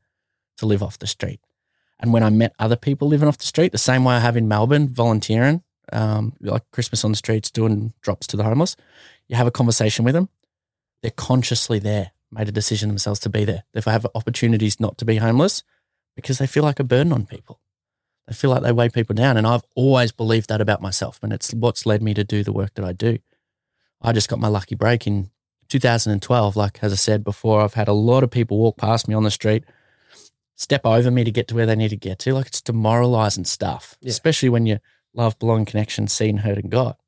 [0.56, 1.40] to live off the street.
[2.00, 4.36] And when I met other people living off the street, the same way I have
[4.36, 8.74] in Melbourne, volunteering, um, like Christmas on the streets, doing drops to the homeless,
[9.28, 10.28] you have a conversation with them.
[11.06, 13.62] They're consciously there, made a decision themselves to be there.
[13.72, 15.62] They have opportunities not to be homeless
[16.16, 17.60] because they feel like a burden on people.
[18.26, 19.36] They feel like they weigh people down.
[19.36, 21.20] And I've always believed that about myself.
[21.22, 23.18] And it's what's led me to do the work that I do.
[24.02, 25.30] I just got my lucky break in
[25.68, 26.56] 2012.
[26.56, 29.22] Like, as I said before, I've had a lot of people walk past me on
[29.22, 29.62] the street,
[30.56, 32.34] step over me to get to where they need to get to.
[32.34, 34.10] Like, it's demoralizing stuff, Yeah.
[34.10, 34.80] especially when you
[35.14, 36.98] love, belong, connection, seen, heard, and got.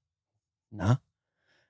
[0.71, 0.99] Nah.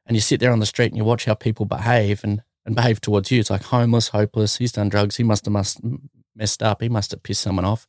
[0.08, 2.74] And you sit there on the street and you watch how people behave and, and
[2.74, 3.38] behave towards you.
[3.38, 4.56] It's like homeless, hopeless.
[4.56, 5.16] He's done drugs.
[5.16, 5.80] He must have must,
[6.34, 6.82] messed up.
[6.82, 7.86] He must have pissed someone off.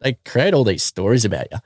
[0.00, 1.58] They create all these stories about you.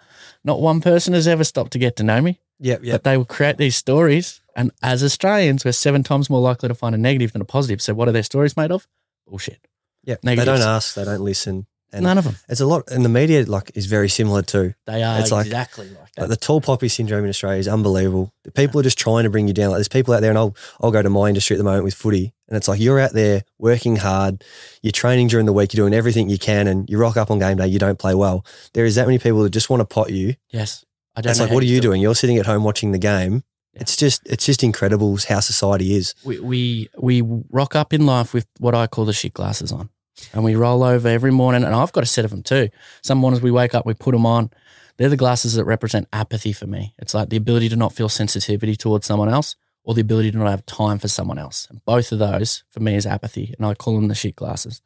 [0.42, 2.94] Not one person has ever stopped to get to know me, Yep, yep.
[2.94, 4.40] but they will create these stories.
[4.56, 7.82] And as Australians, we're seven times more likely to find a negative than a positive.
[7.82, 8.86] So what are their stories made of?
[9.26, 9.66] Bullshit.
[10.04, 10.22] Yep.
[10.22, 11.66] They don't ask, they don't listen.
[11.92, 12.36] And None of them.
[12.48, 14.74] it's a lot, and the media like is very similar too.
[14.86, 16.22] They are It's like- exactly like that.
[16.22, 18.32] Like the tall poppy syndrome in Australia is unbelievable.
[18.44, 19.70] The people are just trying to bring you down.
[19.70, 21.84] Like there's people out there, and I'll I'll go to my industry at the moment
[21.84, 24.44] with footy, and it's like you're out there working hard,
[24.82, 27.38] you're training during the week, you're doing everything you can, and you rock up on
[27.38, 28.44] game day, you don't play well.
[28.74, 30.34] There is that many people that just want to pot you.
[30.50, 30.84] yes.
[31.16, 31.82] I don't It's like, what are you it.
[31.82, 32.00] doing?
[32.00, 33.42] You're sitting at home watching the game.
[33.74, 33.80] Yeah.
[33.82, 36.14] It's just it's just incredible how society is.
[36.24, 39.90] we, we we rock up in life with what I call the shit glasses on,
[40.32, 41.64] and we roll over every morning.
[41.64, 42.68] And I've got a set of them too.
[43.02, 44.50] Some mornings we wake up, we put them on.
[44.96, 46.94] They're the glasses that represent apathy for me.
[46.98, 50.38] It's like the ability to not feel sensitivity towards someone else, or the ability to
[50.38, 51.66] not have time for someone else.
[51.70, 54.82] And both of those for me is apathy, and I call them the shit glasses.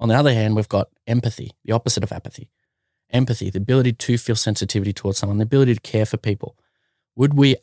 [0.00, 2.48] On the other hand, we've got empathy, the opposite of apathy.
[3.10, 6.56] Empathy, the ability to feel sensitivity towards someone, the ability to care for people.
[7.14, 7.56] Would we,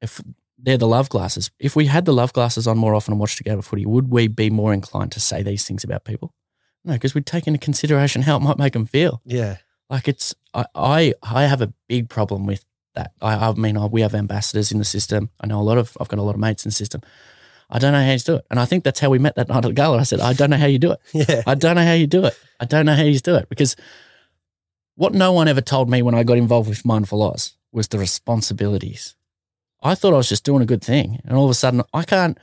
[0.00, 0.22] if
[0.58, 1.50] they're the love glasses.
[1.58, 4.28] If we had the love glasses on more often and watched together footy, would we
[4.28, 6.34] be more inclined to say these things about people?
[6.84, 9.20] No, because we'd take into consideration how it might make them feel.
[9.24, 9.56] Yeah.
[9.90, 12.64] Like it's, I, I, I have a big problem with
[12.94, 13.12] that.
[13.20, 15.30] I, I mean, I, we have ambassadors in the system.
[15.40, 17.02] I know a lot of, I've got a lot of mates in the system.
[17.68, 18.46] I don't know how you do it.
[18.50, 19.98] And I think that's how we met that night at the gala.
[19.98, 21.00] I said, I don't know how you do it.
[21.28, 21.42] Yeah.
[21.46, 22.38] I don't know how you do it.
[22.60, 23.74] I don't know how you do it because
[24.94, 27.98] what no one ever told me when I got involved with Mindful Aus was the
[27.98, 29.15] responsibilities.
[29.86, 31.20] I thought I was just doing a good thing.
[31.24, 32.38] And all of a sudden, I can't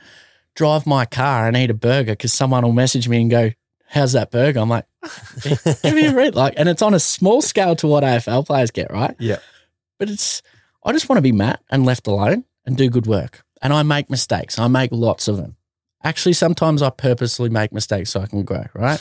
[0.54, 3.50] drive my car and eat a burger because someone will message me and go,
[3.88, 4.58] How's that burger?
[4.60, 4.86] I'm like,
[5.42, 6.34] Give me a read.
[6.34, 9.14] Like, and it's on a small scale to what AFL players get, right?
[9.18, 9.38] Yeah.
[9.98, 10.42] But it's,
[10.84, 13.44] I just want to be Matt and left alone and do good work.
[13.62, 14.58] And I make mistakes.
[14.58, 15.56] I make lots of them.
[16.02, 19.00] Actually, sometimes I purposely make mistakes so I can grow, right?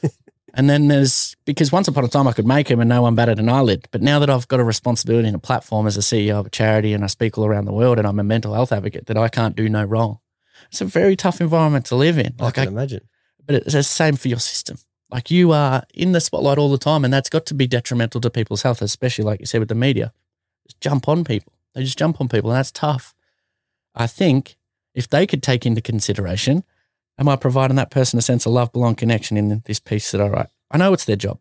[0.56, 3.14] and then there's, because once upon a time I could make them and no one
[3.14, 3.86] batted an eyelid.
[3.90, 6.50] But now that I've got a responsibility and a platform as a CEO of a
[6.50, 9.18] charity and I speak all around the world and I'm a mental health advocate, that
[9.18, 10.18] I can't do no wrong.
[10.70, 12.34] It's a very tough environment to live in.
[12.40, 13.08] I can I, imagine.
[13.44, 14.78] but it's the same for your system.
[15.10, 18.20] Like you are in the spotlight all the time, and that's got to be detrimental
[18.20, 20.12] to people's health, especially like you said with the media.
[20.66, 21.52] Just jump on people.
[21.74, 23.14] They just jump on people, and that's tough.
[23.94, 24.56] I think
[24.94, 26.64] if they could take into consideration,
[27.18, 30.20] am I providing that person a sense of love, belong, connection in this piece that
[30.20, 30.48] I write?
[30.70, 31.38] I know it's their job.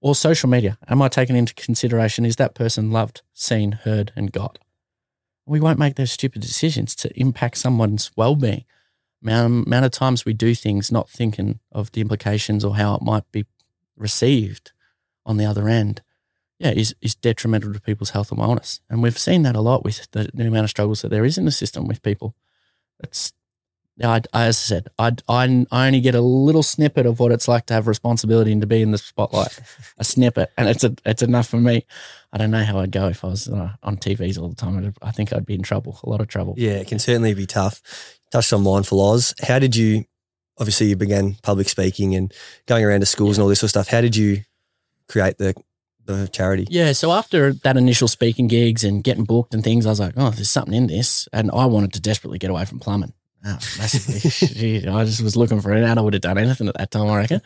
[0.00, 0.78] Or social media.
[0.88, 4.58] Am I taking into consideration is that person loved, seen, heard, and got?
[5.44, 8.64] We won't make those stupid decisions to impact someone's well-being
[9.22, 13.02] amount, amount of times we do things not thinking of the implications or how it
[13.02, 13.44] might be
[13.96, 14.72] received
[15.26, 16.02] on the other end.
[16.60, 18.80] yeah, is, is detrimental to people's health and wellness.
[18.90, 21.38] And we've seen that a lot with the, the amount of struggles that there is
[21.38, 22.36] in the system with people.
[23.02, 23.32] It's,
[24.02, 27.32] I, I, as I said, I, I, I only get a little snippet of what
[27.32, 29.58] it's like to have responsibility and to be in the spotlight,
[29.98, 31.84] a snippet, and it's a, it's enough for me.
[32.32, 34.94] I don't know how I'd go if I was uh, on TVs all the time.
[35.02, 36.54] I think I'd be in trouble, a lot of trouble.
[36.56, 37.82] Yeah, it can certainly be tough.
[38.30, 39.34] Touched on Mindful Aus.
[39.42, 40.04] How did you,
[40.58, 42.32] obviously, you began public speaking and
[42.66, 43.88] going around to schools and all this sort of stuff.
[43.88, 44.42] How did you
[45.08, 45.54] create the
[46.06, 46.66] the charity?
[46.70, 50.14] Yeah, so after that initial speaking gigs and getting booked and things, I was like,
[50.16, 51.28] oh, there's something in this.
[51.32, 53.12] And I wanted to desperately get away from plumbing.
[53.44, 53.58] Oh.
[53.80, 55.98] I just was looking for it out.
[55.98, 57.40] I would have done anything at that time, I reckon.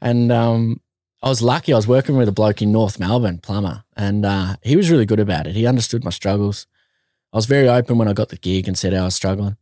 [0.00, 0.80] And um,
[1.22, 1.72] I was lucky.
[1.72, 5.06] I was working with a bloke in North Melbourne, plumber, and uh, he was really
[5.06, 5.54] good about it.
[5.54, 6.66] He understood my struggles.
[7.32, 9.56] I was very open when I got the gig and said I was struggling.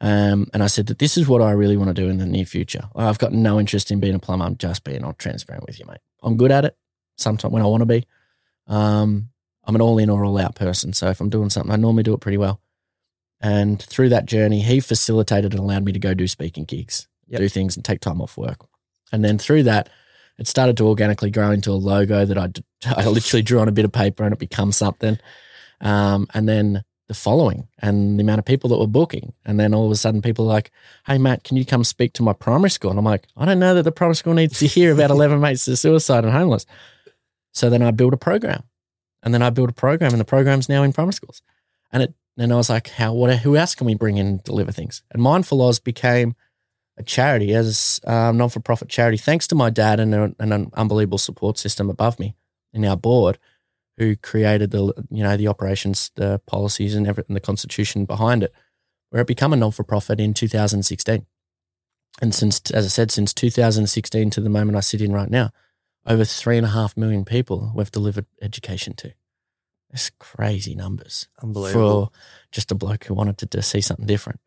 [0.00, 2.26] Um, and I said that this is what I really want to do in the
[2.26, 2.88] near future.
[2.94, 4.44] I've got no interest in being a plumber.
[4.44, 5.98] I'm just being all transparent with you, mate.
[6.22, 6.76] I'm good at it
[7.16, 8.06] sometimes when I want to be.
[8.66, 9.30] Um,
[9.64, 10.92] I'm an all in or all out person.
[10.92, 12.60] So if I'm doing something, I normally do it pretty well.
[13.40, 17.40] And through that journey, he facilitated and allowed me to go do speaking gigs, yep.
[17.40, 18.66] do things and take time off work.
[19.12, 19.88] And then through that,
[20.38, 22.48] it started to organically grow into a logo that I,
[23.00, 25.18] I literally drew on a bit of paper and it becomes something.
[25.80, 29.32] Um, and then the following and the amount of people that were booking.
[29.44, 30.70] And then all of a sudden people are like,
[31.06, 32.90] hey, Matt, can you come speak to my primary school?
[32.90, 35.40] And I'm like, I don't know that the primary school needs to hear about 11
[35.40, 36.66] mates to suicide and homeless.
[37.52, 38.62] So then I built a program,
[39.22, 41.42] and then I built a program, and the program's now in primary schools.
[41.90, 44.44] And it, and I was like, how, what, who else can we bring in and
[44.44, 45.02] deliver things?
[45.10, 46.36] And Mindful Aus became
[46.96, 50.52] a charity as a non for profit charity, thanks to my dad and, a, and
[50.52, 52.36] an unbelievable support system above me
[52.72, 53.38] in our board,
[53.96, 58.52] who created the you know the operations, the policies, and everything, the constitution behind it,
[59.10, 61.26] where it became a non for profit in 2016.
[62.20, 65.50] And since, as I said, since 2016 to the moment I sit in right now,
[66.06, 69.12] over three and a half million people we've delivered education to.
[69.90, 71.28] That's crazy numbers.
[71.42, 72.06] Unbelievable.
[72.06, 72.12] For
[72.52, 74.40] just a bloke who wanted to, to see something different.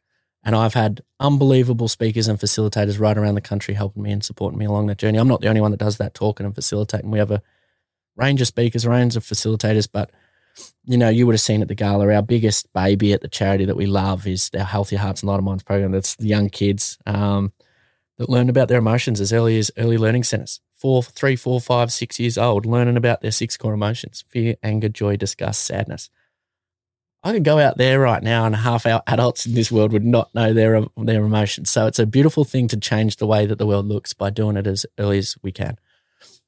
[0.44, 4.58] And I've had unbelievable speakers and facilitators right around the country helping me and supporting
[4.58, 5.20] me along that journey.
[5.20, 7.12] I'm not the only one that does that talking and facilitating.
[7.12, 7.44] We have a
[8.16, 10.12] range of speakers, range of facilitators, but
[10.84, 13.66] you know, you would have seen at the gala, our biggest baby at the charity
[13.66, 15.92] that we love is our Healthy Hearts and Lighter Minds program.
[15.92, 17.54] That's the young kids um,
[18.18, 21.94] that learn about their emotions as early as early learning centers four, three, four, five,
[21.94, 26.10] six years old, learning about their six core emotions fear, anger, joy, disgust, sadness.
[27.24, 30.04] I could go out there right now and half our adults in this world would
[30.04, 31.70] not know their, their emotions.
[31.70, 34.58] So it's a beautiful thing to change the way that the world looks by doing
[34.58, 35.78] it as early as we can.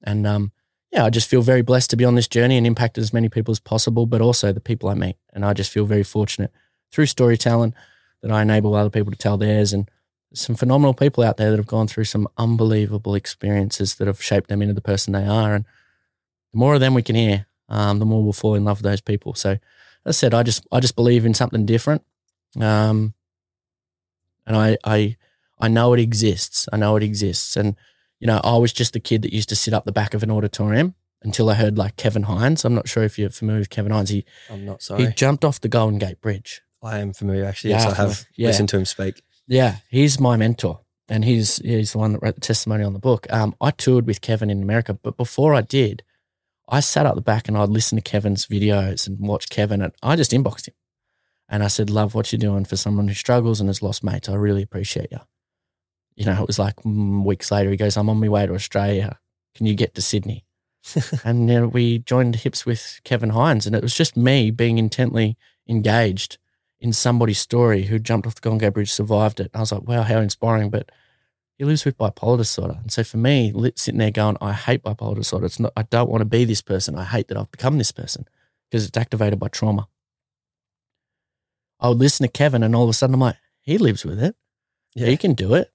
[0.01, 0.51] And um,
[0.91, 3.29] yeah, I just feel very blessed to be on this journey and impact as many
[3.29, 5.17] people as possible, but also the people I meet.
[5.31, 6.51] And I just feel very fortunate
[6.91, 7.75] through storytelling
[8.23, 9.87] that I enable other people to tell theirs and
[10.33, 14.49] some phenomenal people out there that have gone through some unbelievable experiences that have shaped
[14.49, 15.53] them into the person they are.
[15.53, 15.65] And
[16.51, 18.91] the more of them we can hear, um, the more we'll fall in love with
[18.91, 19.33] those people.
[19.35, 19.59] So, as
[20.05, 22.03] I said, I just I just believe in something different,
[22.59, 23.13] um,
[24.45, 25.17] and I I
[25.59, 26.67] I know it exists.
[26.73, 27.75] I know it exists, and
[28.19, 30.23] you know I was just a kid that used to sit up the back of
[30.23, 32.65] an auditorium until I heard like Kevin Hines.
[32.65, 34.09] I'm not sure if you're familiar with Kevin Hines.
[34.09, 35.05] He I'm not sorry.
[35.05, 36.61] He jumped off the Golden Gate Bridge.
[36.83, 37.71] I am familiar actually.
[37.71, 38.47] Yes, I have yeah.
[38.47, 39.21] listened to him speak.
[39.47, 42.99] Yeah, he's my mentor, and he's he's the one that wrote the testimony on the
[42.99, 43.27] book.
[43.29, 46.03] Um, I toured with Kevin in America, but before I did,
[46.69, 49.93] I sat at the back and I'd listen to Kevin's videos and watch Kevin, and
[50.01, 50.75] I just inboxed him,
[51.49, 54.29] and I said, "Love what you're doing for someone who struggles and has lost mates.
[54.29, 55.19] I really appreciate you."
[56.15, 57.69] You know, it was like mm, weeks later.
[57.69, 59.19] He goes, "I'm on my way to Australia.
[59.55, 60.45] Can you get to Sydney?"
[61.25, 65.37] and then we joined hips with Kevin Hines, and it was just me being intently
[65.67, 66.37] engaged
[66.83, 69.49] in somebody's story who jumped off the Golden Bridge, survived it.
[69.53, 70.69] I was like, wow, how inspiring.
[70.69, 70.91] But
[71.57, 72.77] he lives with bipolar disorder.
[72.81, 75.45] And so for me, sitting there going, I hate bipolar disorder.
[75.45, 76.97] It's not, I don't want to be this person.
[76.97, 78.27] I hate that I've become this person
[78.69, 79.87] because it's activated by trauma.
[81.79, 84.21] I would listen to Kevin and all of a sudden I'm like, he lives with
[84.21, 84.35] it.
[84.93, 85.07] Yeah.
[85.07, 85.71] He can do it.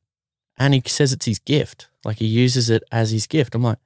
[0.58, 1.88] And he says it's his gift.
[2.04, 3.54] Like he uses it as his gift.
[3.54, 3.78] I'm like,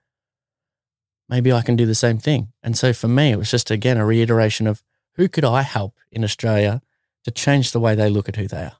[1.28, 2.48] maybe I can do the same thing.
[2.64, 4.82] And so for me, it was just again a reiteration of
[5.14, 6.82] who could I help in Australia
[7.24, 8.76] to change the way they look at who they are.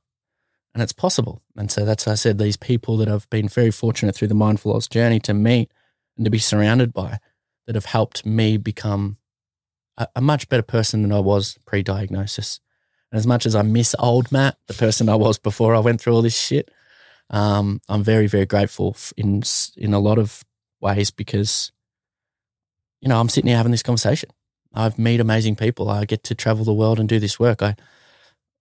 [0.74, 1.42] And it's possible.
[1.56, 4.74] And so that's I said these people that I've been very fortunate through the Mindful
[4.74, 5.70] Aus journey to meet
[6.16, 7.18] and to be surrounded by
[7.66, 9.18] that have helped me become
[9.98, 12.60] a, a much better person than I was pre diagnosis.
[13.10, 16.00] And as much as I miss old Matt, the person I was before I went
[16.00, 16.70] through all this shit,
[17.28, 19.42] um, I'm very, very grateful in
[19.76, 20.42] in a lot of
[20.80, 21.70] ways because,
[23.00, 24.30] you know, I'm sitting here having this conversation.
[24.74, 25.90] I've met amazing people.
[25.90, 27.62] I get to travel the world and do this work.
[27.62, 27.76] I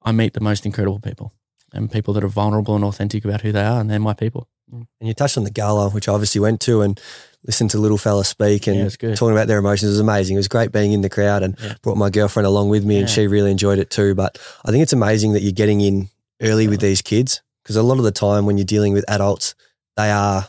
[0.04, 1.34] I meet the most incredible people
[1.74, 4.48] and people that are vulnerable and authentic about who they are, and they're my people.
[4.74, 4.88] Mm.
[5.00, 7.00] And you touched on the gala, which I obviously went to, and
[7.46, 9.90] listened to little fella speak and Yeah, talking about their emotions.
[9.90, 10.36] It was amazing.
[10.36, 11.76] It was great being in the crowd and Yeah.
[11.82, 14.14] brought my girlfriend along with me, and she really enjoyed it too.
[14.16, 16.10] But I think it's amazing that you're getting in
[16.42, 19.56] early with these kids because a lot of the time when you're dealing with adults,
[19.96, 20.48] they are.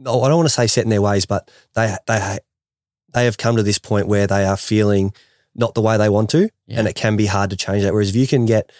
[0.00, 2.38] I don't want to say set in their ways, but they they
[3.14, 5.12] they have come to this point where they are feeling
[5.54, 6.78] not the way they want to, Yeah.
[6.78, 7.92] and it can be hard to change that.
[7.92, 8.70] Whereas if you can get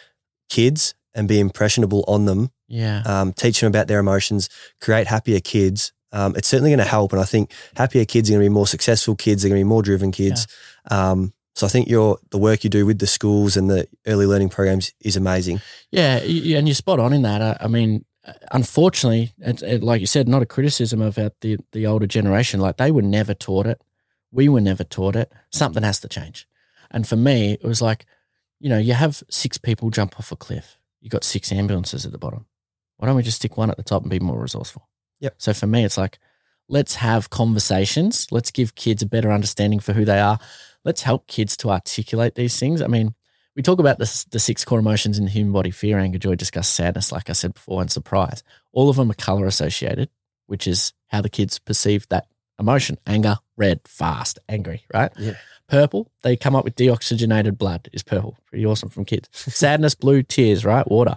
[0.49, 3.03] kids and be impressionable on them Yeah.
[3.05, 4.49] um, teach them about their emotions,
[4.81, 5.93] create happier kids.
[6.13, 8.55] Um, it's certainly going to help, and I think happier kids are going to be
[8.55, 9.43] more successful kids.
[9.43, 10.47] They're going to be more driven kids.
[10.91, 14.27] Um, so I think your the work you do with the schools and the early
[14.27, 15.61] learning programs is amazing.
[15.91, 17.41] Yeah, and you're spot on in that.
[17.43, 21.59] I, I mean, uh, unfortunately, it, it, like you said, not a criticism of the
[21.73, 22.61] the older generation.
[22.61, 23.81] Like they were never taught it.
[24.31, 25.31] We were never taught it.
[25.51, 26.47] Something has to change.
[26.93, 28.07] And for me, it was like,
[28.61, 30.79] you know, you have six people jump off a cliff.
[31.01, 32.47] You got six ambulances at the bottom.
[32.97, 34.89] Why don't we just stick one at the top and be more resourceful?
[35.21, 35.35] Yep.
[35.39, 36.19] So for me, it's like,
[36.69, 38.29] let's have conversations.
[38.31, 40.39] Let's give kids a better understanding for who they are.
[40.85, 42.81] Let's help kids to articulate these things.
[42.81, 43.15] I mean,
[43.55, 46.35] we talk about the, the six core emotions in the human body fear, anger, joy,
[46.35, 48.43] disgust, sadness, like I said before, and surprise.
[48.73, 50.09] All of them are color associated,
[50.47, 52.27] which is how the kids perceive that
[52.59, 55.13] emotion anger, red, fast, angry, right?
[55.19, 55.35] Yeah.
[55.73, 58.37] Purple, they come up with deoxygenated blood, is purple.
[58.45, 59.31] Pretty awesome from kids.
[59.33, 60.87] Sadness, blue, tears, right?
[60.87, 61.17] Water.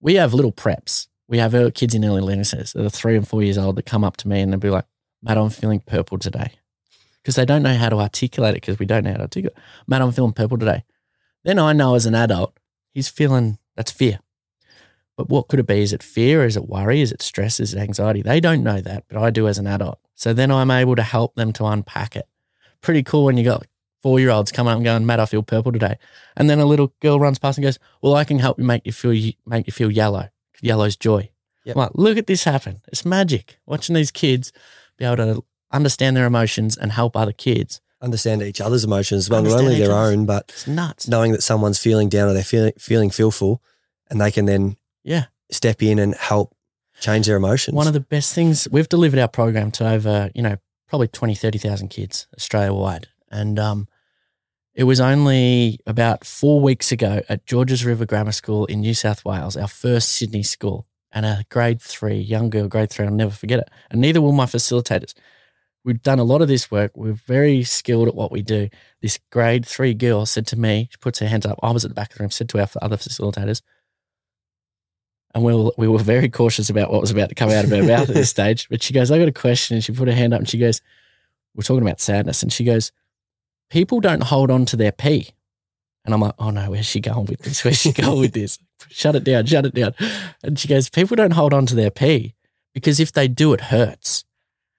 [0.00, 1.06] We have little preps.
[1.28, 4.16] We have kids in early that are three and four years old that come up
[4.16, 4.86] to me and they'll be like,
[5.22, 6.54] Matt, I'm feeling purple today.
[7.22, 9.56] Because they don't know how to articulate it because we don't know how to articulate.
[9.86, 10.82] Matt, I'm feeling purple today.
[11.44, 12.58] Then I know as an adult,
[12.92, 14.18] he's feeling that's fear.
[15.16, 15.82] But what could it be?
[15.82, 16.44] Is it fear?
[16.44, 17.02] Is it worry?
[17.02, 17.60] Is it stress?
[17.60, 18.20] Is it anxiety?
[18.20, 20.00] They don't know that, but I do as an adult.
[20.16, 22.26] So then I'm able to help them to unpack it.
[22.80, 23.66] Pretty cool when you got
[24.02, 25.96] four year olds coming up and going, Matt, I feel purple today.
[26.36, 28.86] And then a little girl runs past and goes, Well, I can help you make
[28.86, 30.28] you feel make you feel yellow.
[30.62, 31.30] Yellow's joy.
[31.64, 31.76] Yep.
[31.76, 32.80] I'm like, look at this happen.
[32.88, 33.58] It's magic.
[33.66, 34.52] Watching these kids
[34.96, 37.80] be able to understand their emotions and help other kids.
[38.00, 41.08] Understand each other's emotions, well, not only their other's- own, but It's nuts.
[41.08, 43.60] knowing that someone's feeling down or they're feeling feeling fearful,
[44.08, 45.26] and they can then Yeah.
[45.50, 46.54] step in and help
[47.00, 47.74] change their emotions.
[47.74, 50.56] One of the best things we've delivered our program to over, you know,
[50.88, 53.08] probably 20, 30,000 kids Australia wide.
[53.30, 53.88] And um,
[54.74, 59.24] it was only about four weeks ago at Georges River Grammar School in New South
[59.24, 63.30] Wales, our first Sydney school, and a grade three, young girl, grade three, I'll never
[63.30, 63.68] forget it.
[63.90, 65.14] And neither will my facilitators.
[65.84, 66.92] We've done a lot of this work.
[66.94, 68.68] We're very skilled at what we do.
[69.00, 71.58] This grade three girl said to me, she puts her hands up.
[71.62, 73.62] I was at the back of the room, said to our other facilitators,
[75.38, 77.70] and we were, we were very cautious about what was about to come out of
[77.70, 78.68] her mouth at this stage.
[78.68, 79.76] But she goes, I got a question.
[79.76, 80.80] And she put her hand up and she goes,
[81.54, 82.42] We're talking about sadness.
[82.42, 82.90] And she goes,
[83.70, 85.28] People don't hold on to their pee.
[86.04, 87.62] And I'm like, Oh no, where's she going with this?
[87.64, 88.58] Where's she going with this?
[88.88, 89.94] Shut it down, shut it down.
[90.42, 92.34] And she goes, People don't hold on to their pee
[92.74, 94.24] because if they do, it hurts.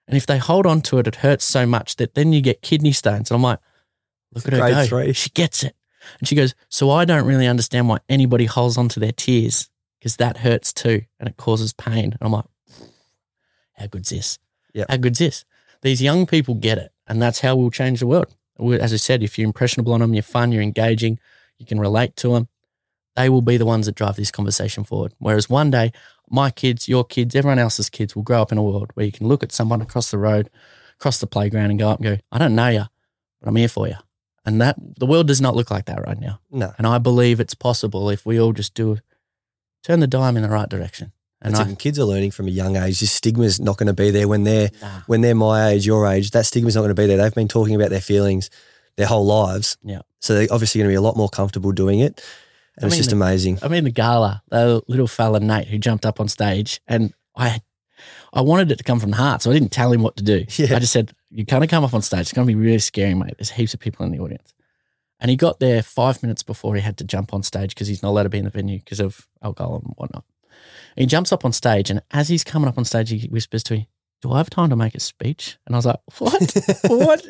[0.10, 2.62] And if they hold on to it, it hurts so much that then you get
[2.62, 3.32] kidney stones.
[3.32, 3.60] And I'm like,
[4.34, 4.86] Look at her go.
[4.86, 5.13] three.
[5.13, 5.74] She gets it.
[6.19, 9.69] And she goes, So I don't really understand why anybody holds on to their tears
[10.00, 12.06] because that hurts too and it causes pain.
[12.06, 12.46] And I'm like,
[13.74, 14.40] how good's this?
[14.74, 14.86] Yeah.
[14.90, 15.46] How good's this?
[15.82, 16.92] These young people get it.
[17.08, 18.36] And that's how we'll change the world.
[18.60, 21.20] As I said, if you're impressionable on them, you're fun, you're engaging,
[21.58, 22.50] you can relate to them,
[23.16, 25.14] they will be the ones that drive this conversation forward.
[25.18, 25.92] Whereas one day,
[26.30, 29.12] my kids, your kids, everyone else's kids will grow up in a world where you
[29.12, 30.50] can look at someone across the road,
[31.00, 32.84] across the playground and go up and go, I don't know you,
[33.40, 33.96] but I'm here for you.
[34.46, 36.40] And that the world does not look like that right now.
[36.52, 39.00] no, And I believe it's possible if we all just do
[39.84, 41.12] turn the dime in the right direction.
[41.42, 43.00] And I, kids are learning from a young age.
[43.00, 45.02] This stigma's not going to be there when they're Nah.
[45.08, 46.32] when they're my age, your age.
[46.32, 47.15] That stigma's not going to be there.
[47.18, 48.50] They've been talking about their feelings
[48.98, 49.78] their whole lives.
[49.82, 50.02] Yeah.
[50.20, 52.22] So they're obviously going to be a lot more comfortable doing it,
[52.76, 53.60] and I it's mean, just the- amazing.
[53.62, 57.62] I mean, the gala, the little fella Nate who jumped up on stage, and I,
[58.34, 60.24] I wanted it to come from the heart, so I didn't tell him what to
[60.24, 60.44] do.
[60.58, 60.76] Yeah.
[60.76, 62.20] I just said, "You kind of come up on stage.
[62.22, 63.36] It's going to be really scary, mate.
[63.38, 64.54] There's heaps of people in the audience."
[65.20, 68.02] And he got there five minutes before he had to jump on stage because he's
[68.02, 70.24] not allowed to be in the venue because of alcohol and whatnot.
[70.96, 73.64] And he jumps up on stage, and as he's coming up on stage, he whispers
[73.64, 73.90] to me,
[74.22, 76.58] "Do I have time to make a speech?" And I was like, "What?
[76.86, 77.26] what?"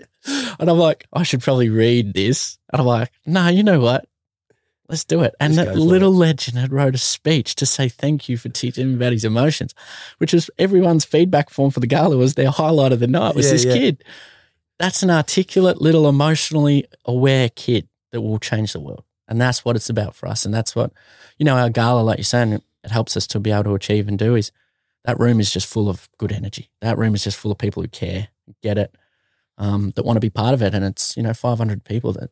[0.60, 4.08] And I'm like, "I should probably read this." And I'm like, "No, you know what?
[4.88, 8.30] Let's do it." And Just that little legend had wrote a speech to say thank
[8.30, 9.74] you for teaching him about his emotions,
[10.20, 13.48] which was everyone's feedback form for the gala was their highlight of the night was
[13.48, 13.74] Yeah, this yeah.
[13.74, 14.04] kid.
[14.80, 19.04] That's an articulate, little emotionally aware kid that will change the world.
[19.28, 20.46] And that's what it's about for us.
[20.46, 20.92] And that's what,
[21.38, 22.54] you know, our gala, like you're saying,
[22.84, 24.52] it helps us to be able to achieve and do is
[25.06, 26.72] that room is just full of good energy.
[26.82, 28.30] That room is just full of people who care,
[28.64, 28.96] get it,
[29.58, 30.74] um, that want to be part of it.
[30.74, 32.32] And it's, you know, 500 people that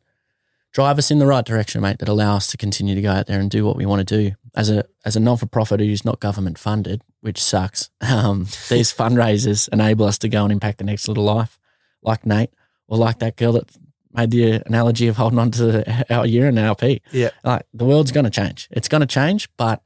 [0.72, 3.26] drive us in the right direction, mate, that allow us to continue to go out
[3.26, 4.34] there and do what we want to do.
[4.54, 7.90] As a, as a non for profit who's not government funded, which sucks.
[8.00, 11.58] Um, these fundraisers enable us to go and impact the next little life,
[12.02, 12.50] like Nate,
[12.86, 13.70] or like that girl that
[14.12, 17.02] made the analogy of holding on to our urine LP.
[17.12, 17.30] Yeah.
[17.44, 18.68] Like the world's going to change.
[18.70, 19.82] It's going to change, but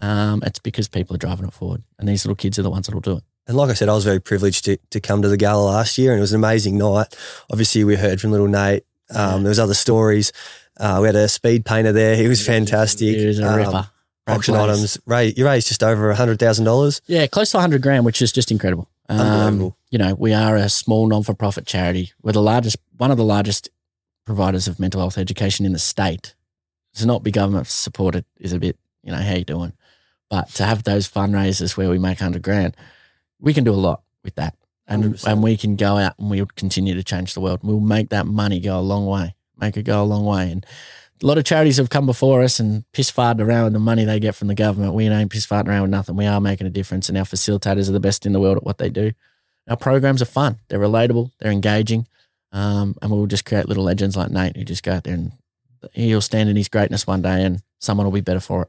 [0.00, 1.82] um, it's because people are driving it forward.
[1.98, 3.24] And these little kids are the ones that will do it.
[3.46, 5.98] And like I said, I was very privileged to, to come to the gala last
[5.98, 7.16] year, and it was an amazing night.
[7.50, 8.84] Obviously, we heard from little Nate.
[9.14, 9.38] Um, Yeah.
[9.38, 10.32] There was other stories.
[10.78, 12.14] Uh, we had a speed painter there.
[12.16, 13.16] He was fantastic.
[13.16, 13.88] It was a Um, ripper.
[14.28, 14.96] Auction items.
[15.06, 17.02] Ray, you raised just over hundred thousand dollars.
[17.08, 18.88] Yeah, close to 100 grand, which is just incredible.
[19.20, 22.12] Um, you know, we are a small non for profit charity.
[22.22, 23.68] We're the largest, one of the largest
[24.24, 26.34] providers of mental health education in the state.
[26.96, 29.72] To not be government supported is a bit, you know, how you doing?
[30.28, 32.76] But to have those fundraisers where we make 100 grand,
[33.38, 34.54] we can do a lot with that.
[34.86, 35.30] And, 100%.
[35.30, 37.60] and we can go out and we'll continue to change the world.
[37.62, 40.50] We'll make that money go a long way, make it go a long way.
[40.50, 40.66] And
[41.22, 44.04] a lot of charities have come before us and piss farted around with the money
[44.04, 44.94] they get from the government.
[44.94, 46.16] We ain't piss farting around with nothing.
[46.16, 48.64] We are making a difference, and our facilitators are the best in the world at
[48.64, 49.12] what they do.
[49.68, 50.58] Our programs are fun.
[50.68, 51.30] They're relatable.
[51.38, 52.06] They're engaging,
[52.52, 55.32] um, and we'll just create little legends like Nate who just go out there and
[55.92, 58.68] he'll stand in his greatness one day, and someone will be better for it.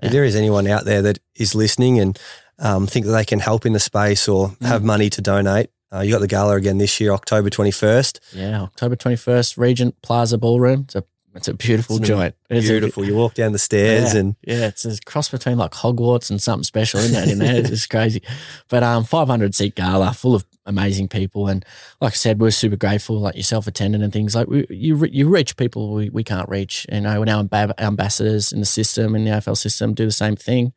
[0.00, 0.06] Yeah.
[0.06, 2.18] If there is anyone out there that is listening and
[2.58, 4.66] um, think that they can help in the space or Mm.
[4.66, 8.18] have money to donate, uh, you got the gala again this year, October twenty first.
[8.32, 10.82] Yeah, October twenty first, Regent Plaza Ballroom.
[10.84, 12.34] It's a it's a beautiful It's joint.
[12.50, 13.04] It's a- Beautiful.
[13.04, 14.20] you walk down the stairs Yeah.
[14.20, 17.32] and Yeah, it's a cross between like Hogwarts and something special, isn't it?
[17.32, 18.22] In there, it's just crazy.
[18.68, 21.64] But um, 500 seat gala, full of amazing people, and
[22.00, 24.96] like I said, we're super grateful, like yourself attending and things like we, you.
[25.06, 26.86] You reach people we, we can't reach.
[26.92, 30.12] You know, when our amb- ambassadors in the system in the AFL system do the
[30.12, 30.72] same thing.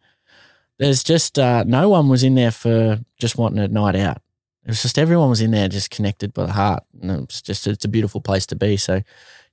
[0.78, 4.18] There's just uh, no one was in there for just wanting a night out.
[4.66, 7.68] It was just everyone was in there just connected by the heart, and it's just
[7.68, 8.76] it's a beautiful place to be.
[8.78, 9.01] So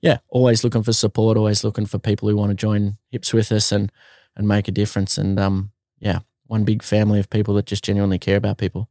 [0.03, 3.51] yeah, always looking for support, always looking for people who want to join hips with
[3.53, 3.91] us and
[4.37, 5.17] and make a difference.
[5.19, 8.89] And um, yeah, one big family of people that just genuinely care about people.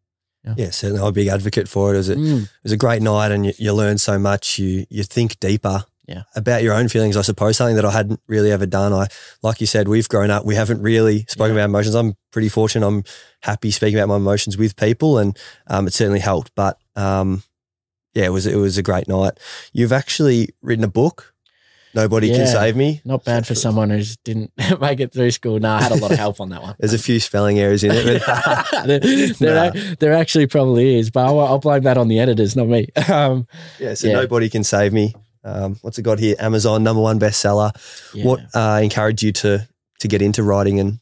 [0.58, 1.96] yeah, certainly I'm a big advocate for it.
[1.96, 2.44] It was a, Mm.
[2.44, 4.58] it was a great night and you, you learn so much.
[4.58, 6.24] You you think deeper Yeah.
[6.36, 8.92] about your own feelings, I suppose, something that I hadn't really ever done.
[8.94, 9.08] I
[9.44, 11.62] like you said, we've grown up, we haven't really spoken Yeah.
[11.62, 11.96] about emotions.
[11.96, 12.88] I'm pretty fortunate.
[12.88, 13.04] I'm
[13.42, 15.38] happy speaking about my emotions with people and
[15.68, 16.52] um, it certainly helped.
[16.56, 17.44] But um,
[18.14, 19.34] yeah, it was it was a great night.
[19.74, 21.34] You've actually written a book.
[21.94, 23.02] Nobody can save me.
[23.04, 25.60] Not bad for someone who didn't make it through school.
[25.60, 26.74] No, I had a lot of help on that one.
[26.80, 28.22] There's a few spelling errors in it.
[28.26, 29.00] But there,
[29.34, 32.88] there, there actually probably is, but I'll, I'll blame that on the editors, not me.
[33.10, 33.46] Um,
[33.78, 34.14] yeah, so Yeah.
[34.14, 35.14] nobody can save me.
[35.44, 36.38] Um, what's it got here?
[36.40, 37.72] Amazon number one bestseller.
[38.14, 38.24] yeah.
[38.26, 39.68] What uh, encouraged you to
[40.00, 41.00] to get into writing and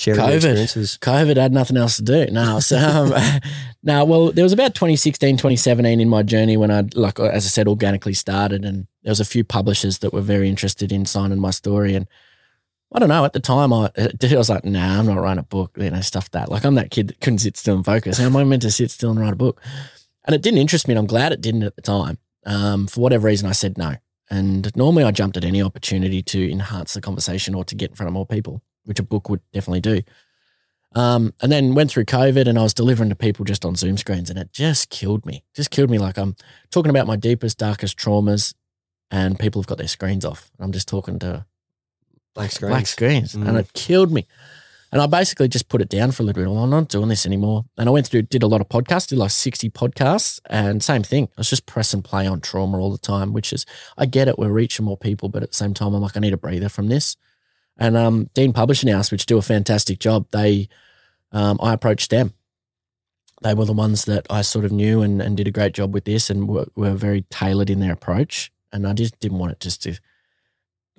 [0.00, 0.34] sharing COVID.
[0.34, 0.98] experiences?
[1.00, 2.26] COVID had nothing else to do.
[2.26, 3.12] No, so um,
[3.82, 4.04] no.
[4.04, 7.68] Well, there was about 2016, 2017 in my journey when I, like as I said,
[7.68, 11.50] organically started, and there was a few publishers that were very interested in signing my
[11.50, 11.94] story.
[11.94, 12.08] And
[12.92, 13.24] I don't know.
[13.24, 16.00] At the time, I, I was like, "Nah, I'm not writing a book." You know,
[16.00, 16.50] stuff that.
[16.50, 18.18] Like I'm that kid that couldn't sit still and focus.
[18.18, 19.60] How am I meant to sit still and write a book?
[20.24, 20.92] And it didn't interest me.
[20.92, 22.18] and I'm glad it didn't at the time.
[22.46, 23.96] Um, for whatever reason, I said no.
[24.30, 27.96] And normally, I jumped at any opportunity to enhance the conversation or to get in
[27.96, 30.02] front of more people, which a book would definitely do.
[30.94, 33.96] Um, and then went through COVID and I was delivering to people just on Zoom
[33.96, 35.44] screens and it just killed me.
[35.54, 35.98] Just killed me.
[35.98, 36.34] Like I'm
[36.70, 38.54] talking about my deepest, darkest traumas
[39.10, 40.50] and people have got their screens off.
[40.58, 41.46] I'm just talking to
[42.34, 42.70] Black screens.
[42.70, 43.34] black screens.
[43.34, 43.48] Mm.
[43.48, 44.26] And it killed me.
[44.92, 46.50] And I basically just put it down for a little bit.
[46.50, 47.64] Well, I'm not doing this anymore.
[47.78, 51.04] And I went through, did a lot of podcasts, did like 60 podcasts, and same
[51.04, 51.28] thing.
[51.36, 53.66] I was just press and play on trauma all the time, which is,
[53.96, 56.20] I get it, we're reaching more people, but at the same time, I'm like, I
[56.20, 57.16] need a breather from this.
[57.80, 60.68] And um, Dean Publishing House, which do a fantastic job, they,
[61.32, 62.34] um, I approached them.
[63.42, 65.94] They were the ones that I sort of knew and, and did a great job
[65.94, 68.52] with this and were, were very tailored in their approach.
[68.70, 69.98] And I just didn't want it just to,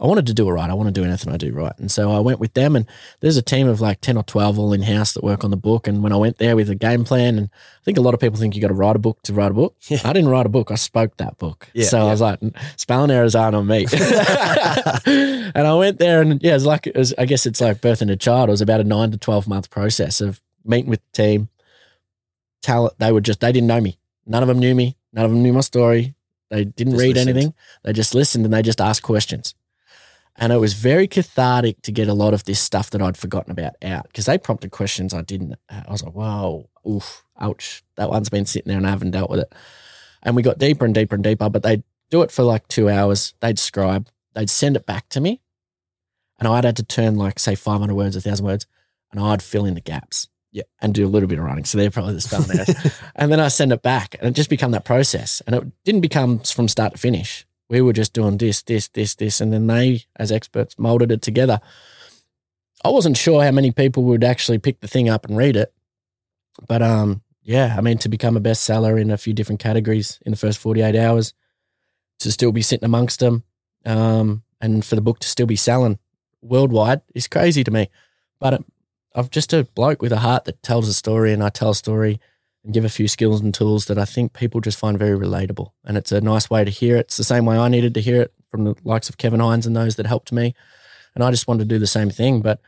[0.02, 0.68] I wanted to do it right.
[0.68, 1.78] I want to do anything I do right.
[1.78, 2.88] And so I went with them and
[3.20, 5.58] there's a team of like 10 or 12 all in house that work on the
[5.58, 5.88] book.
[5.88, 8.20] And when I went there with a game plan, and I think a lot of
[8.20, 9.76] people think you got to write a book to write a book.
[9.88, 10.00] Yeah.
[10.04, 10.72] I didn't write a book.
[10.72, 11.70] I spoke that book.
[11.74, 12.06] Yeah, so yeah.
[12.06, 12.40] I was like,
[12.78, 13.86] spelling errors aren't on me.
[15.06, 17.80] and I went there and yeah, it was like, it was, I guess it's like
[17.82, 18.50] birthing a child.
[18.50, 21.50] It was about a nine to 12 month process of meeting with the team.
[22.64, 22.98] Talent.
[22.98, 24.00] They were just, they didn't know me.
[24.26, 24.98] None of them knew me.
[25.14, 26.16] None of them knew my story.
[26.50, 27.30] They didn't Just read listened.
[27.30, 27.54] anything.
[27.84, 29.56] They just listened and they just asked questions.
[30.42, 33.52] And it was very cathartic to get a lot of this stuff that I'd forgotten
[33.52, 35.54] about out because they prompted questions I didn't.
[35.70, 37.84] Uh, I was like, whoa, oof, ouch.
[37.96, 39.54] That one's been sitting there and I haven't dealt with it.
[40.24, 42.90] And we got deeper and deeper and deeper, but they'd do it for like two
[42.90, 43.36] hours.
[43.40, 45.42] They'd scribe, they'd send it back to me.
[46.40, 48.66] And I'd had to turn like, say, 500 words, 1,000 words,
[49.12, 50.28] and I'd fill in the gaps.
[50.52, 50.64] Yeah.
[50.82, 51.66] And do a little bit of writing.
[51.66, 53.00] So they're probably the spelling errors.
[53.16, 55.44] and then I send it back and it just become that process.
[55.46, 57.46] And it didn't become from start to finish.
[57.72, 59.40] We were just doing this, this, this, this.
[59.40, 61.62] And then they, as experts, molded it together.
[62.84, 65.74] I wasn't sure how many people would actually pick the thing up and read it.
[66.68, 70.32] But um, yeah, I mean, to become a bestseller in a few different categories in
[70.32, 71.34] the first 48 hours,
[72.20, 73.44] to still be sitting amongst them,
[73.86, 75.98] um, and for the book to still be selling
[76.42, 77.90] worldwide is crazy to me.
[78.38, 78.64] But
[79.16, 81.76] I'm just a bloke with a heart that tells a story, and I tell a
[81.76, 82.20] story
[82.64, 85.72] and give a few skills and tools that I think people just find very relatable.
[85.84, 87.08] And it's a nice way to hear it.
[87.08, 89.66] It's the same way I needed to hear it from the likes of Kevin Hines
[89.66, 90.54] and those that helped me.
[91.16, 92.42] And I just wanted to do the same thing.
[92.42, 92.62] But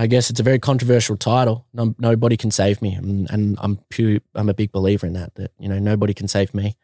[0.00, 1.66] I guess it's a very controversial title.
[1.74, 5.34] No, nobody can save me, and, and I'm pure, I'm a big believer in that.
[5.34, 6.76] That you know nobody can save me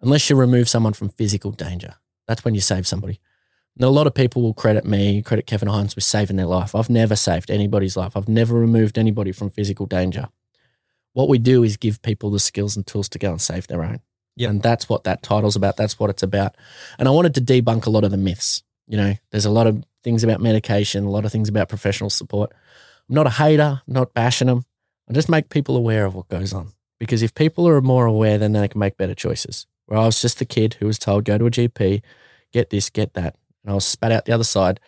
[0.00, 1.96] unless you remove someone from physical danger.
[2.28, 3.20] That's when you save somebody.
[3.80, 6.74] A lot of people will credit me, credit Kevin Hines with saving their life.
[6.74, 8.16] I've never saved anybody's life.
[8.16, 10.28] I've never removed anybody from physical danger.
[11.12, 13.82] What we do is give people the skills and tools to go and save their
[13.82, 14.00] own.
[14.36, 14.50] Yep.
[14.50, 15.76] And that's what that title's about.
[15.76, 16.56] That's what it's about.
[16.98, 18.62] And I wanted to debunk a lot of the myths.
[18.86, 22.10] You know, there's a lot of things about medication, a lot of things about professional
[22.10, 22.52] support.
[23.08, 24.64] I'm not a hater, not bashing them.
[25.08, 26.72] I just make people aware of what goes on.
[26.98, 29.66] Because if people are more aware, then they can make better choices.
[29.86, 32.00] Where I was just the kid who was told, go to a GP,
[32.52, 33.36] get this, get that.
[33.62, 34.80] And I was spat out the other side,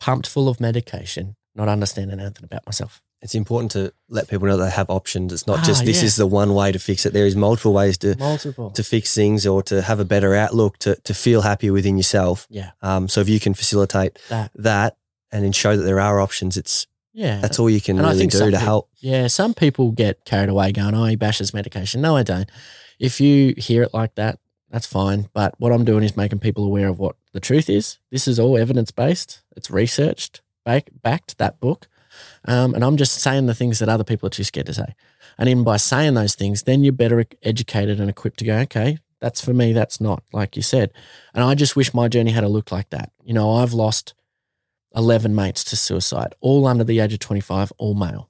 [0.00, 3.02] pumped full of medication, not understanding anything about myself.
[3.22, 5.32] It's important to let people know they have options.
[5.32, 6.06] It's not Ah, just this yeah.
[6.06, 7.12] is the one way to fix it.
[7.12, 8.70] There is multiple ways to Multiple.
[8.72, 12.46] to fix things or to have a better outlook, to to feel happy within yourself.
[12.50, 12.70] Yeah.
[12.82, 14.50] Um, so if you can facilitate That.
[14.56, 14.96] that
[15.30, 17.40] and then show that there are options, it's Yeah.
[17.40, 18.88] that's all you can And really do to people- help.
[19.00, 22.00] Yeah, some people get carried away going, oh, he bashes medication.
[22.00, 22.50] No, I don't.
[22.98, 24.38] If you hear it like that,
[24.70, 25.28] that's fine.
[25.32, 27.98] But what I'm doing is making people aware of what the truth is.
[28.10, 31.86] This is all evidence based, it's researched, back, backed, that book.
[32.46, 34.94] Um, and I'm just saying the things that other people are too scared to say.
[35.38, 38.98] And even by saying those things, then you're better educated and equipped to go, okay,
[39.20, 40.92] that's for me, that's not, like you said.
[41.32, 43.12] And I just wish my journey had a look like that.
[43.22, 44.14] You know, I've lost
[44.94, 48.28] 11 mates to suicide, all under the age of 25, all male.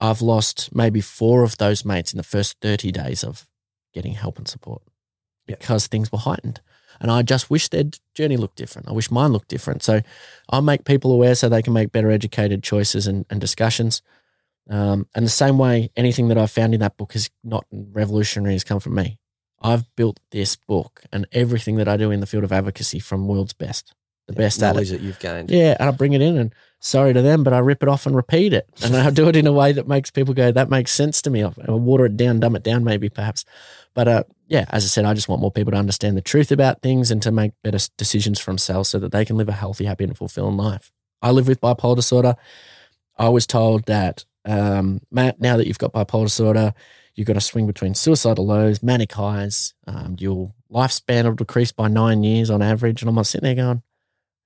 [0.00, 3.48] I've lost maybe four of those mates in the first 30 days of
[3.94, 4.82] getting help and support
[5.46, 6.60] because things were heightened.
[7.02, 7.84] And I just wish their
[8.14, 8.88] journey looked different.
[8.88, 9.82] I wish mine looked different.
[9.82, 10.00] So
[10.48, 14.02] I make people aware so they can make better educated choices and, and discussions.
[14.70, 18.54] Um, and the same way, anything that I've found in that book is not revolutionary
[18.54, 19.18] has come from me.
[19.60, 23.26] I've built this book and everything that I do in the field of advocacy from
[23.26, 23.94] world's best,
[24.26, 24.72] the best at it.
[24.72, 25.50] knowledge that you've gained.
[25.50, 28.06] Yeah, and I bring it in and sorry to them, but I rip it off
[28.06, 28.68] and repeat it.
[28.82, 31.30] And I do it in a way that makes people go, that makes sense to
[31.30, 31.42] me.
[31.42, 33.44] I'll water it down, dumb it down, maybe perhaps.
[33.94, 36.50] But uh, yeah, as I said, I just want more people to understand the truth
[36.52, 39.52] about things and to make better decisions for themselves so that they can live a
[39.52, 40.92] healthy, happy, and fulfilling life.
[41.20, 42.34] I live with bipolar disorder.
[43.16, 46.74] I was told that, um, Matt, now that you've got bipolar disorder,
[47.14, 49.74] you've got to swing between suicidal lows, manic highs.
[49.86, 53.02] Um, your lifespan will decrease by nine years on average.
[53.02, 53.82] And I'm sitting there going,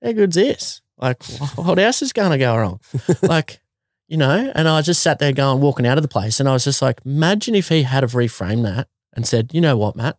[0.07, 0.80] how good's this?
[0.98, 1.22] Like,
[1.57, 2.80] what else is going to go wrong?
[3.22, 3.61] like,
[4.09, 6.52] you know, and I just sat there going, walking out of the place, and I
[6.52, 9.96] was just like, imagine if he had have reframed that and said, you know what,
[9.96, 10.16] Matt?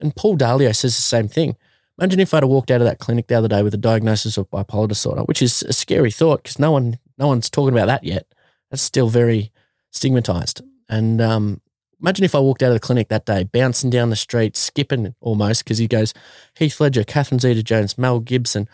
[0.00, 1.56] And Paul Dalio says the same thing.
[1.98, 4.36] Imagine if I'd have walked out of that clinic the other day with a diagnosis
[4.36, 7.86] of bipolar disorder, which is a scary thought because no one, no one's talking about
[7.86, 8.26] that yet.
[8.70, 9.52] That's still very
[9.92, 10.62] stigmatized.
[10.88, 11.60] And um,
[12.00, 15.14] imagine if I walked out of the clinic that day, bouncing down the street, skipping
[15.20, 16.12] almost because he goes,
[16.58, 18.68] Heath Ledger, Catherine Zeta-Jones, Mel Gibson,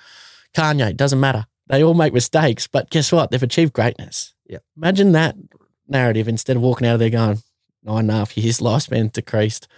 [0.55, 1.47] Kanye, doesn't matter.
[1.69, 3.31] They all make mistakes, but guess what?
[3.31, 4.35] They've achieved greatness.
[4.47, 4.65] Yep.
[4.77, 5.37] Imagine that
[5.87, 7.43] narrative instead of walking out of there going,
[7.83, 9.69] nine and a half years, lifespan decreased,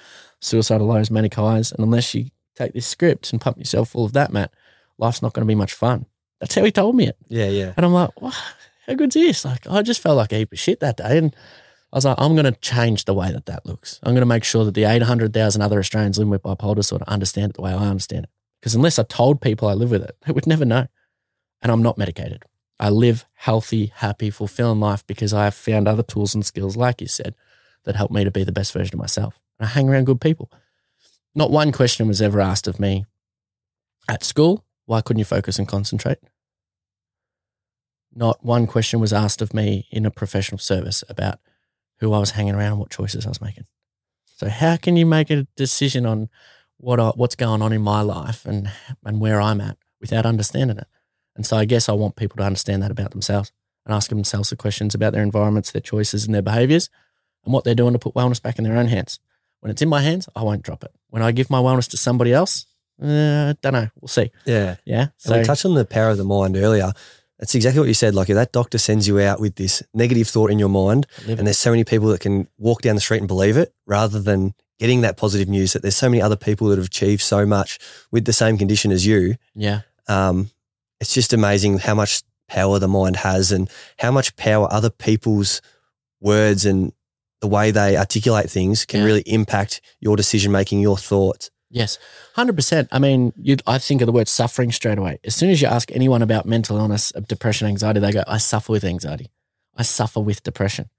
[0.40, 1.72] suicidal lows, manic highs.
[1.72, 4.52] And unless you take this script and pump yourself full of that, Matt,
[4.98, 6.06] life's not going to be much fun.
[6.40, 7.16] That's how he told me it.
[7.28, 7.72] Yeah, yeah.
[7.76, 8.34] And I'm like, what?
[8.86, 9.44] how good's this?
[9.44, 11.18] Like, I just felt like a heap of shit that day.
[11.18, 11.34] And
[11.92, 14.00] I was like, I'm going to change the way that that looks.
[14.02, 17.50] I'm going to make sure that the 800,000 other Australians living with bipolar disorder understand
[17.50, 18.30] it the way I understand it.
[18.62, 20.86] Because unless I told people I live with it, they would never know.
[21.60, 22.44] And I'm not medicated.
[22.78, 27.00] I live healthy, happy, fulfilling life because I have found other tools and skills, like
[27.00, 27.34] you said,
[27.84, 29.40] that help me to be the best version of myself.
[29.58, 30.48] And I hang around good people.
[31.34, 33.04] Not one question was ever asked of me
[34.08, 34.64] at school.
[34.86, 36.18] Why couldn't you focus and concentrate?
[38.14, 41.40] Not one question was asked of me in a professional service about
[41.98, 43.64] who I was hanging around what choices I was making.
[44.36, 46.28] So how can you make a decision on
[46.82, 48.70] what I, what's going on in my life and
[49.04, 50.86] and where I'm at without understanding it?
[51.36, 53.52] And so I guess I want people to understand that about themselves
[53.86, 56.90] and ask themselves the questions about their environments, their choices, and their behaviors,
[57.44, 59.18] and what they're doing to put wellness back in their own hands.
[59.60, 60.92] When it's in my hands, I won't drop it.
[61.08, 62.66] When I give my wellness to somebody else,
[63.00, 63.88] uh, don't know.
[64.00, 64.30] We'll see.
[64.44, 64.76] Yeah.
[64.84, 65.08] Yeah.
[65.24, 66.92] And we touched on the power of the mind earlier.
[67.38, 68.14] That's exactly what you said.
[68.14, 71.46] Like if that doctor sends you out with this negative thought in your mind, and
[71.46, 74.54] there's so many people that can walk down the street and believe it rather than
[74.82, 77.78] getting that positive news that there's so many other people that have achieved so much
[78.10, 79.36] with the same condition as you.
[79.54, 79.82] yeah.
[80.08, 80.50] Um,
[81.00, 85.62] it's just amazing how much power the mind has and how much power other people's
[86.20, 86.92] words and
[87.40, 89.06] the way they articulate things can Yeah.
[89.06, 91.50] really impact your decision making, your thoughts.
[91.70, 91.98] Yes,
[92.34, 92.88] hundred percent.
[92.90, 93.56] I mean, you.
[93.66, 95.18] I think of the word suffering straight away.
[95.24, 98.72] As soon as you ask anyone about mental illness, depression, anxiety, they go, "I suffer
[98.72, 99.30] with anxiety.
[99.76, 100.90] I suffer with depression."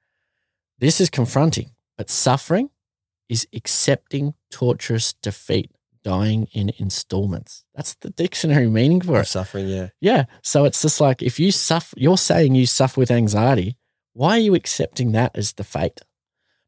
[0.79, 2.69] This is confronting, but suffering
[3.29, 5.71] is accepting torturous defeat,
[6.03, 7.63] dying in installments.
[7.75, 9.27] That's the dictionary meaning for it.
[9.27, 9.89] suffering, yeah.
[10.01, 10.25] Yeah.
[10.41, 13.77] So it's just like if you suffer, you're saying you suffer with anxiety.
[14.13, 16.01] Why are you accepting that as the fate?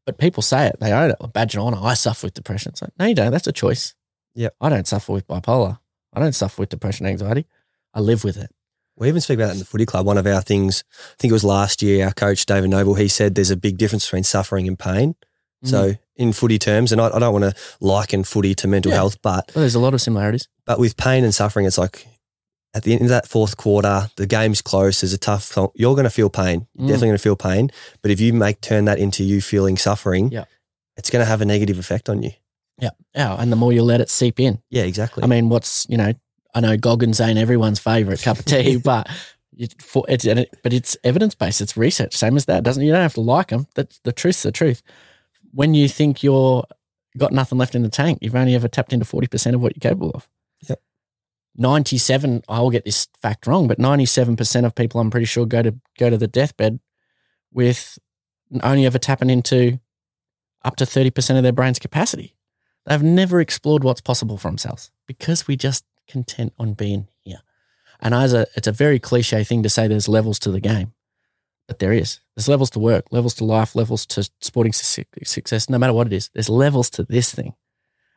[0.04, 1.78] But people say it, they own it, badge of honor.
[1.80, 2.70] I suffer with depression.
[2.70, 3.32] It's like, no, you don't.
[3.32, 3.94] That's a choice.
[4.34, 4.50] Yeah.
[4.60, 5.78] I don't suffer with bipolar.
[6.12, 7.46] I don't suffer with depression, anxiety.
[7.92, 8.50] I live with it.
[8.96, 10.06] We even speak about that in the footy club.
[10.06, 13.08] One of our things, I think it was last year, our coach, David Noble, he
[13.08, 15.14] said there's a big difference between suffering and pain.
[15.64, 15.68] Mm.
[15.68, 18.96] So in footy terms, and I, I don't want to liken footy to mental Yeah.
[18.96, 20.48] health, but Well, there's a lot of similarities.
[20.64, 22.06] but with pain and suffering, it's like
[22.74, 25.00] at the end of that fourth quarter, the game's close.
[25.00, 25.56] There's a tough.
[25.74, 26.66] You're going to feel pain.
[26.74, 26.88] You're Mm.
[26.88, 27.70] definitely going to feel pain.
[28.02, 30.44] But if you make turn that into you feeling suffering, Yeah.
[30.96, 32.32] it's going to have a negative effect on you.
[32.78, 32.90] Yeah.
[33.14, 33.34] Yeah.
[33.40, 34.58] And the more you let it seep in.
[34.70, 35.22] Yeah, exactly.
[35.24, 36.12] I mean, what's, you know,
[36.54, 39.08] I know Goggins ain't everyone's favorite cup of tea, but
[39.56, 40.26] it, for, it's,
[40.62, 41.62] but it's evidence based.
[41.62, 42.14] It's research.
[42.14, 42.62] Same as that.
[42.62, 43.66] Doesn't, you don't have to like them.
[43.74, 44.82] That's the truth's the truth.
[45.56, 46.64] When you think you're
[47.16, 49.90] got nothing left in the tank, you've only ever tapped into 40% of what you're
[49.90, 50.28] capable of.
[50.68, 50.82] Yep.
[51.56, 55.62] 97, I will get this fact wrong, but 97% of people I'm pretty sure go
[55.62, 56.78] to go to the deathbed
[57.50, 57.98] with
[58.62, 59.80] only ever tapping into
[60.62, 62.34] up to 30% of their brain's capacity.
[62.84, 67.40] They've never explored what's possible for themselves because we just content on being here.
[67.98, 70.92] And as a, it's a very cliche thing to say there's levels to the game,
[71.66, 72.20] but there is.
[72.36, 76.12] There's levels to work, levels to life, levels to sporting success, no matter what it
[76.12, 76.28] is.
[76.34, 77.54] There's levels to this thing.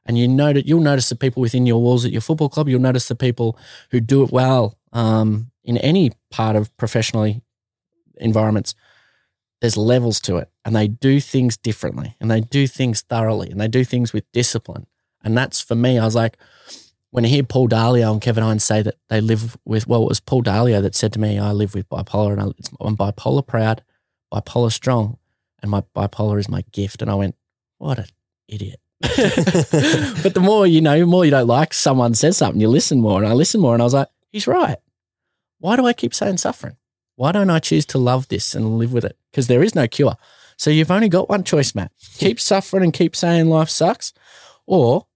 [0.05, 2.67] And you know that you'll notice the people within your walls at your football club.
[2.67, 3.57] You'll notice the people
[3.91, 7.43] who do it well um, in any part of professionally
[8.17, 8.75] environments.
[9.61, 13.59] There's levels to it, and they do things differently, and they do things thoroughly, and
[13.59, 14.87] they do things with discipline.
[15.23, 15.99] And that's for me.
[15.99, 16.37] I was like,
[17.11, 20.09] when I hear Paul Dalio and Kevin Hines say that they live with, well, it
[20.09, 23.83] was Paul Dalio that said to me, I live with bipolar, and I'm bipolar proud,
[24.33, 25.17] bipolar strong,
[25.61, 27.01] and my bipolar is my gift.
[27.01, 27.35] And I went,
[27.77, 28.05] what an
[28.47, 28.79] idiot.
[29.01, 32.99] but the more you know, the more you don't like someone says something, you listen
[32.99, 33.21] more.
[33.21, 34.77] And I listened more and I was like, he's right.
[35.59, 36.75] Why do I keep saying suffering?
[37.15, 39.17] Why don't I choose to love this and live with it?
[39.31, 40.15] Because there is no cure.
[40.57, 41.91] So you've only got one choice, Matt.
[42.17, 44.11] Keep suffering and keep saying life sucks,
[44.65, 45.07] or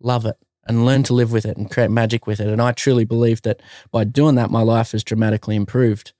[0.00, 0.36] love it
[0.66, 2.48] and learn to live with it and create magic with it.
[2.48, 3.60] And I truly believe that
[3.90, 6.12] by doing that, my life has dramatically improved.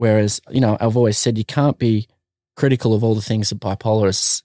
[0.00, 2.08] Whereas, you know, I've always said you can't be
[2.56, 4.42] critical of all the things that bipolar has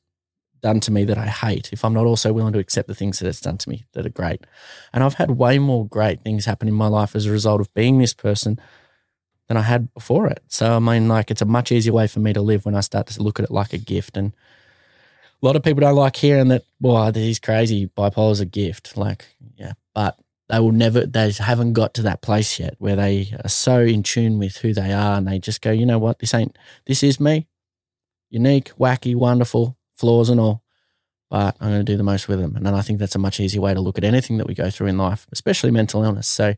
[0.61, 3.19] done to me that I hate if I'm not also willing to accept the things
[3.19, 4.45] that it's done to me that are great.
[4.91, 7.73] And I've had way more great things happen in my life as a result of
[7.73, 8.59] being this person
[9.47, 10.43] than I had before it.
[10.49, 12.81] So I mean, like it's a much easier way for me to live when I
[12.81, 14.17] start to look at it like a gift.
[14.17, 14.33] And
[15.41, 16.65] a lot of people don't like hearing that.
[16.81, 17.87] Well, he's crazy.
[17.87, 18.97] Bipolar's a gift.
[18.97, 19.25] Like,
[19.55, 20.19] yeah, but
[20.49, 21.05] they will never.
[21.05, 24.73] They haven't got to that place yet where they are so in tune with who
[24.73, 26.57] they are, and they just go, you know what, this ain't.
[26.85, 27.47] This is me.
[28.29, 30.61] Unique, wacky, wonderful, flaws and all.
[31.29, 32.55] But I'm going to do the most with them.
[32.55, 34.53] And then I think that's a much easier way to look at anything that we
[34.53, 36.27] go through in life, especially mental illness.
[36.27, 36.53] So,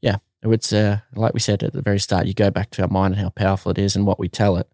[0.00, 2.88] yeah, it's uh, like we said at the very start, you go back to our
[2.88, 4.68] mind and how powerful it is and what we tell it.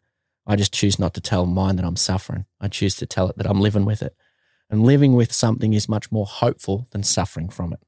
[0.46, 2.46] I just choose not to tell mine that I'm suffering.
[2.60, 4.14] I choose to tell it that I'm living with it.
[4.70, 7.80] And living with something is much more hopeful than suffering from it.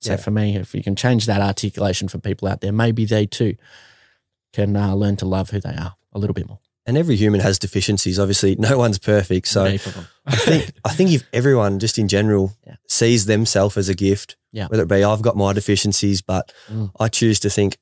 [0.00, 0.16] So Yeah.
[0.18, 3.56] for me, if you can change that articulation for people out there, maybe they too
[4.52, 6.58] can uh, learn to love who they are a little bit more.
[6.88, 8.16] and every human has deficiencies.
[8.16, 9.48] Obviously, no one's perfect.
[9.48, 10.06] So Heap of them.
[10.24, 12.76] I think I think if everyone just in general Yeah.
[12.88, 14.68] sees themselves as a gift, Yeah.
[14.68, 16.92] whether it be I've got my deficiencies, but Mm.
[17.00, 17.76] I choose to think,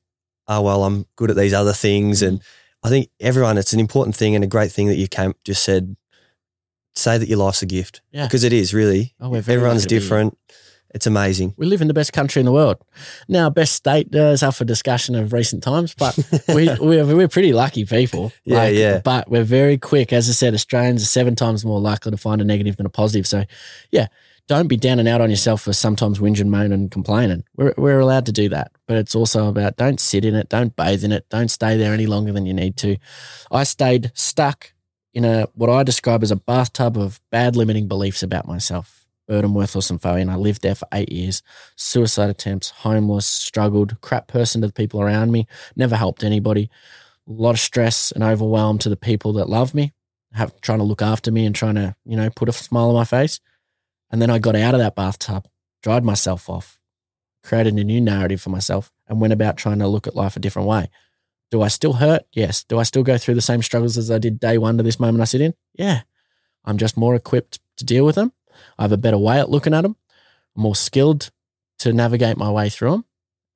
[0.47, 2.27] oh well, I'm good at these other things, Mm.
[2.27, 2.41] and
[2.81, 5.63] I think everyone, it's an important thing and a great thing that you came just
[5.63, 5.95] said.
[6.97, 8.25] Say that your life's a gift Yeah.
[8.25, 9.13] because it is really.
[9.19, 10.37] Oh, Everyone's to be different.
[10.95, 11.53] It's amazing.
[11.57, 12.77] We live in the best country in the world.
[13.27, 16.17] Now, best state uh, is up for discussion of recent times, but
[16.47, 18.31] we, we're, we're pretty lucky people.
[18.45, 19.01] Yeah, yeah.
[19.03, 20.13] But we're very quick.
[20.13, 22.89] As I said, Australians are seven times more likely to find a negative than a
[22.89, 23.27] positive.
[23.27, 23.43] So,
[23.91, 24.07] yeah,
[24.47, 27.43] don't be down and out on yourself for sometimes whinging, moaning, and complaining.
[27.57, 28.71] We're, we're allowed to do that.
[28.87, 31.93] But it's also about don't sit in it, don't bathe in it, don't stay there
[31.93, 32.95] any longer than you need to.
[33.51, 34.71] I stayed stuck
[35.13, 39.04] in a what I describe as a bathtub of bad limiting beliefs about myself.
[39.27, 40.21] Burden, worthless, and phony.
[40.21, 41.41] And I lived there for eight years.
[41.75, 46.69] Suicide attempts, homeless, struggled, crap person to the people around me, never helped anybody.
[47.27, 49.93] A lot of stress and overwhelm to the people that love me,
[50.33, 52.95] have trying to look after me and trying to, you know, put a smile on
[52.95, 53.39] my face.
[54.11, 55.47] And then I got out of that bathtub,
[55.81, 56.79] dried myself off,
[57.43, 60.39] created a new narrative for myself and went about trying to look at life a
[60.39, 60.89] different way.
[61.51, 62.23] Do I still hurt?
[62.31, 62.63] Yes.
[62.63, 64.99] Do I still go through the same struggles as I did day one to this
[64.99, 65.53] moment I sit in?
[65.73, 66.01] Yeah.
[66.63, 68.33] I'm just more equipped to deal with them.
[68.77, 69.95] I have a better way at looking at them.
[70.55, 71.31] I'm more skilled
[71.79, 73.05] to navigate my way through them.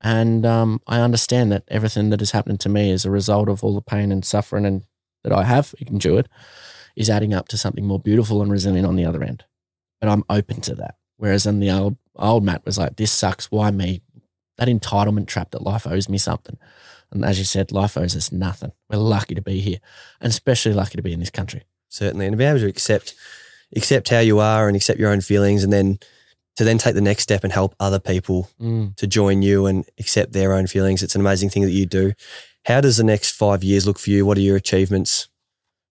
[0.00, 3.62] And um, I understand that everything that is happening to me is a result of
[3.62, 4.84] all the pain and suffering and
[5.24, 6.28] that I have endured
[6.96, 9.44] is adding up to something more beautiful and resilient on the other end.
[10.00, 10.96] But I'm open to that.
[11.16, 13.50] Whereas in the old old Matt was like, "This sucks.
[13.50, 14.00] Why me?"
[14.56, 16.58] That entitlement trap that life owes me something.
[17.10, 18.72] And as you said, life owes us nothing.
[18.88, 19.78] We're lucky to be here,
[20.20, 21.64] and especially lucky to be in this country.
[21.88, 23.14] Certainly, and to be able to accept
[23.76, 25.98] accept how you are and accept your own feelings, and then
[26.56, 28.94] to then take the next step and help other people Mm.
[28.96, 31.02] to join you and accept their own feelings.
[31.02, 32.12] It's an amazing thing that you do.
[32.66, 34.26] How does the next five years look for you?
[34.26, 35.28] What are your achievements?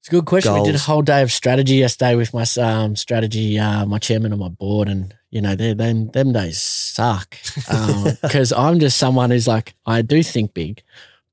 [0.01, 0.53] It's a good question.
[0.53, 4.31] We did a whole day of strategy yesterday with my um, strategy, uh, my chairman
[4.31, 7.35] of my board, and you know, they them them days suck
[8.21, 10.83] because I'm just someone who's like I do think big,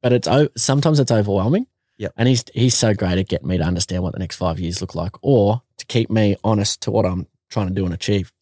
[0.03, 1.67] but it's sometimes it's overwhelming.
[1.99, 2.13] Yep.
[2.17, 4.81] And he's he's so great at getting me to understand what the next five years
[4.81, 8.33] look like, or to keep me honest to what I'm trying to do and achieve.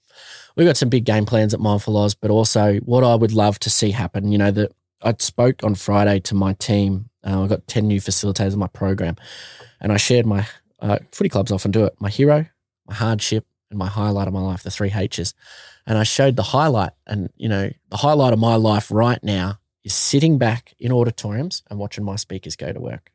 [0.56, 3.58] We've got some big game plans at Mindful Aus, but also what I would love
[3.60, 4.30] to see happen.
[4.30, 7.10] You know, that I spoke on Friday to my team.
[7.24, 9.16] Uh, I've got ten new facilitators in my program,
[9.80, 10.46] and I shared my
[10.80, 11.94] uh, footy clubs often do it.
[12.00, 12.46] My hero,
[12.86, 15.34] my hardship, and my highlight of my life, the three H's.
[15.86, 19.58] And I showed the highlight, and you know, the highlight of my life right now
[19.82, 23.10] is sitting back in auditoriums and watching my speakers go to work,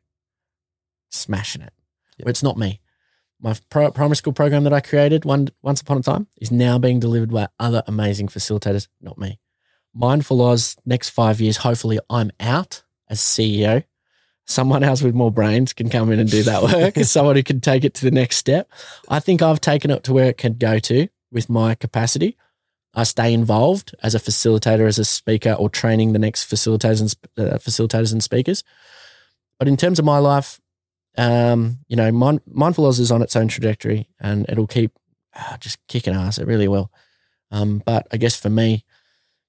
[1.10, 1.72] smashing it.
[2.18, 2.24] Yep.
[2.24, 2.80] But it's not me.
[3.40, 6.78] My pro- primary school program that I created one once upon a time is now
[6.78, 9.38] being delivered by other amazing facilitators, not me.
[9.94, 13.84] Mindful Aus, next five years, hopefully I'm out as CEO.
[14.46, 16.62] Someone else with more brains can come in and do that
[16.96, 16.96] work.
[17.04, 18.70] Someone who can take it to the next step.
[19.08, 22.36] I think I've taken it to where it can go to with my capacity.
[22.92, 27.48] I stay involved as a facilitator, as a speaker, or training the next facilitators and,
[27.48, 28.64] uh, facilitators and speakers.
[29.58, 30.60] But in terms of my life,
[31.20, 34.92] um, you know, Mind- Mindful Aus is on its own trajectory and it'll keep
[35.36, 36.38] ah, just kicking ass.
[36.38, 36.90] It really will.
[37.50, 38.84] Um, but I guess for me,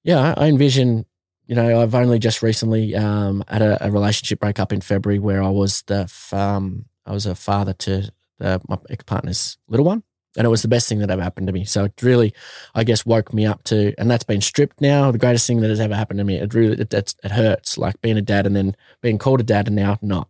[0.03, 1.05] yeah, I, envision,
[1.45, 5.41] you know, I've only just recently um, had a, a relationship breakup in February where
[5.41, 9.85] I was the f- um, I was a father to the, my ex partner's little
[9.85, 10.03] one,
[10.35, 11.63] and it was the best thing that ever happened to me.
[11.63, 12.33] So it really,
[12.73, 15.11] I guess, woke me up to, and that's been stripped now.
[15.11, 16.37] The greatest thing that has ever happened to me.
[16.37, 19.67] It really, it, it hurts, like being a dad and then being called a dad
[19.67, 20.27] and now not,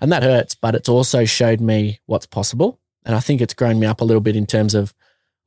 [0.00, 0.54] and that hurts.
[0.54, 4.04] But it's also showed me what's possible, and I think it's grown me up a
[4.04, 4.94] little bit in terms of.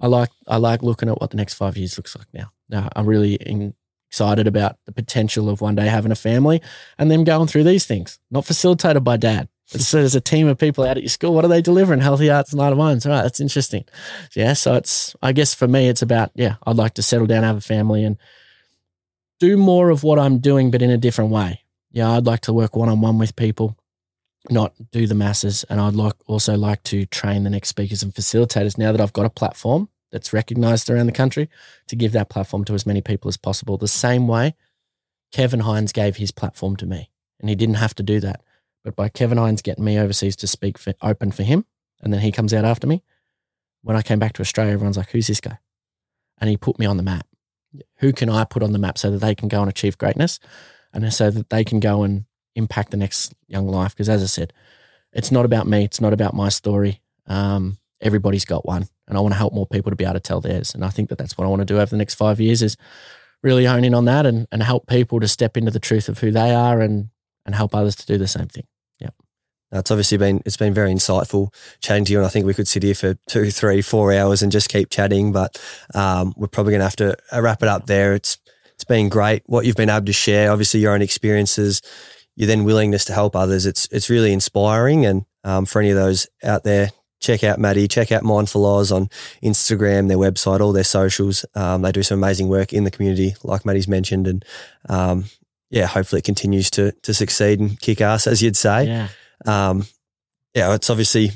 [0.01, 2.53] I like I like looking at what the next five years looks like now.
[2.70, 3.74] Now I'm really in,
[4.09, 6.61] excited about the potential of one day having a family
[6.97, 9.47] and them going through these things, not facilitated by dad.
[9.72, 11.36] It's, there's a team of people out at your school.
[11.36, 12.01] What are they delivering?
[12.01, 13.05] Healthy Arts and Light of Minds.
[13.05, 13.86] All right, that's interesting.
[14.36, 17.43] Yeah, so it's I guess for me it's about yeah, I'd like to settle down,
[17.43, 18.17] have a family, and
[19.39, 21.61] do more of what I'm doing, but in a different way.
[21.91, 23.78] Yeah, I'd like to work one on one with people,
[24.51, 28.13] not do the masses, and I'd like also like to train the next speakers and
[28.13, 28.77] facilitators.
[28.77, 31.49] Now that I've got a platform that's recognized around the country,
[31.87, 33.77] to give that platform to as many people as possible.
[33.77, 34.55] The same way
[35.31, 38.41] Kevin Hines gave his platform to me, and he didn't have to do that.
[38.83, 41.65] But by Kevin Hines getting me overseas to speak for, open for him,
[42.01, 43.03] and then he comes out after me,
[43.81, 45.59] when I came back to Australia, everyone's like, who's this guy?
[46.39, 47.27] And he put me on the map.
[47.97, 50.39] Who can I put on the map so that they can go and achieve greatness
[50.91, 52.25] and so that they can go and
[52.55, 53.93] impact the next young life?
[53.93, 54.53] Because as I said,
[55.13, 55.83] it's not about me.
[55.83, 57.01] It's not about my story.
[57.27, 58.87] Um, everybody's got one.
[59.07, 60.73] And I want to help more people to be able to tell theirs.
[60.73, 62.61] And I think that that's what I want to do over the next five years
[62.61, 62.77] is
[63.41, 66.19] really hone in on that and, and help people to step into the truth of
[66.19, 67.09] who they are and,
[67.45, 68.65] and help others to do the same thing.
[68.99, 69.09] Yeah.
[69.71, 72.67] It's obviously been it's been very insightful chatting to you, and I think we could
[72.67, 75.31] sit here for two, three, four hours and just keep chatting.
[75.31, 75.61] But
[75.93, 78.13] um, we're probably going to have to uh, wrap it up there.
[78.13, 78.37] It's
[78.73, 80.51] it's been great what you've been able to share.
[80.51, 81.81] Obviously, your own experiences,
[82.39, 83.67] your then willingness to help others.
[83.67, 85.05] It's it's really inspiring.
[85.05, 88.91] And um, for any of those out there, check out Maddie, check out Mindful Aus
[88.91, 89.09] on
[89.43, 91.45] Instagram, their website, all their socials.
[91.53, 94.45] Um, they do some amazing work in the community, like Maddie's mentioned, and
[94.87, 95.25] um,
[95.69, 98.85] yeah, hopefully it continues to to succeed and kick ass, as you'd say.
[98.87, 99.07] Yeah.
[99.45, 99.85] Um,
[100.55, 101.31] yeah, it's obviously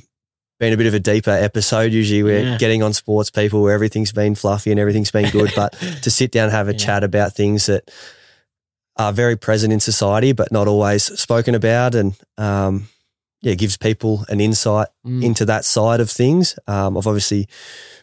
[0.59, 1.91] been a bit of a deeper episode.
[1.91, 2.57] Usually we're Yeah.
[2.57, 5.73] getting on sports people where everything's been fluffy and everything's been good, but
[6.03, 6.77] to sit down and have a Yeah.
[6.77, 7.91] chat about things that
[8.97, 12.87] are very present in society, but not always spoken about, and um,
[13.41, 15.23] yeah, gives people an insight Mm.
[15.23, 16.57] into that side of things.
[16.67, 17.47] Um, I've obviously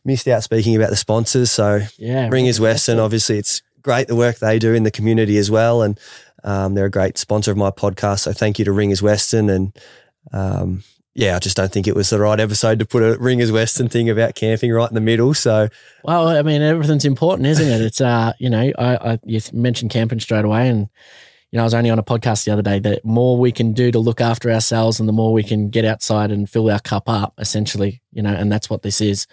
[0.04, 2.28] missed out speaking about the sponsors, so yeah.
[2.28, 5.80] Ringers Western, obviously, it's great the work they do in the community as well.
[5.82, 5.98] And
[6.44, 8.20] um, they're a great sponsor of my podcast.
[8.20, 9.48] So thank you to Ringers Western.
[9.48, 9.76] And
[10.32, 10.82] um,
[11.14, 13.88] yeah, I just don't think it was the right episode to put a Ringers Western
[13.88, 15.34] thing about camping right in the middle.
[15.34, 15.68] So,
[16.04, 17.80] well, I mean, everything's important, isn't it?
[17.80, 20.88] It's uh, you know, I, I you mentioned camping straight away, and
[21.50, 22.78] you know, I was only on a podcast the other day.
[22.78, 25.84] The more we can do to look after ourselves, and the more we can get
[25.84, 29.26] outside and fill our cup up, essentially, you know, and that's what this is.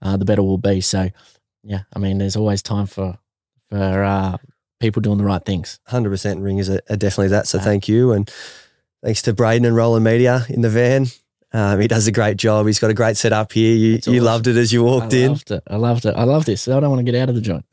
[0.00, 0.80] Uh, the better we'll be.
[0.80, 1.08] So,
[1.64, 3.18] yeah, I mean, there's always time for
[3.68, 4.36] for uh,
[4.78, 5.80] people doing the right things.
[5.86, 7.48] Hundred percent, Ringers are, are definitely that.
[7.48, 8.32] So, uh, thank you and.
[9.02, 11.06] Thanks to Braden and Roland Media in the van.
[11.52, 12.66] Um, he does a great job.
[12.66, 13.74] He's got a great setup here.
[13.74, 14.14] You, awesome.
[14.14, 15.20] you loved it as you walked in.
[15.20, 15.30] I in.
[15.30, 15.62] Loved it.
[15.68, 16.14] I loved it.
[16.16, 16.68] I love this.
[16.68, 17.64] I don't want to get out of the joint.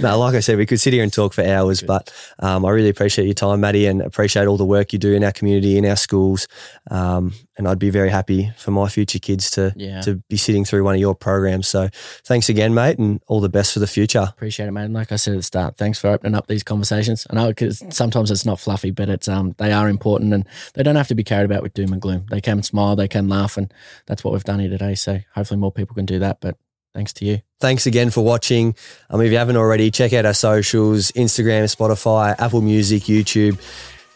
[0.02, 1.86] no, like I said, we could sit here and talk for hours, Good.
[1.86, 5.12] but um, I really appreciate your time, Matty, and appreciate all the work you do
[5.12, 6.48] in our community, in our schools.
[6.90, 10.00] Um, and I'd be very happy for my future kids to yeah.
[10.02, 11.68] to be sitting through one of your programs.
[11.68, 11.88] So
[12.24, 14.28] thanks again, mate, and all the best for the future.
[14.30, 14.92] Appreciate it, man.
[14.92, 17.26] Like I said at the start, thanks for opening up these conversations.
[17.30, 20.82] I know because sometimes it's not fluffy, but it's um they are important and they
[20.82, 22.26] don't have to be carried about with doom and gloom.
[22.30, 23.72] They can smile, they can laugh, and
[24.06, 24.94] that's what we've done here today.
[24.94, 26.40] So hopefully more people can do that.
[26.40, 26.56] But
[26.94, 27.40] thanks to you.
[27.60, 28.74] Thanks again for watching.
[29.10, 33.60] Um, if you haven't already, check out our socials Instagram, Spotify, Apple Music, YouTube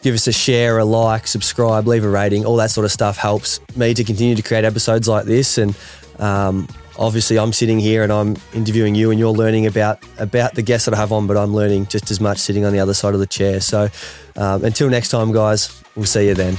[0.01, 2.45] give us a share, a like, subscribe, leave a rating.
[2.45, 5.57] All that sort of stuff helps me to continue to create episodes like this.
[5.57, 5.75] And
[6.19, 6.67] um,
[6.97, 10.85] obviously, I'm sitting here and I'm interviewing you, and you're learning about about the guests
[10.85, 13.13] that I have on, but I'm learning just as much sitting on the other side
[13.13, 13.61] of the chair.
[13.61, 13.89] So
[14.35, 16.57] um, until next time, guys, we'll see you then.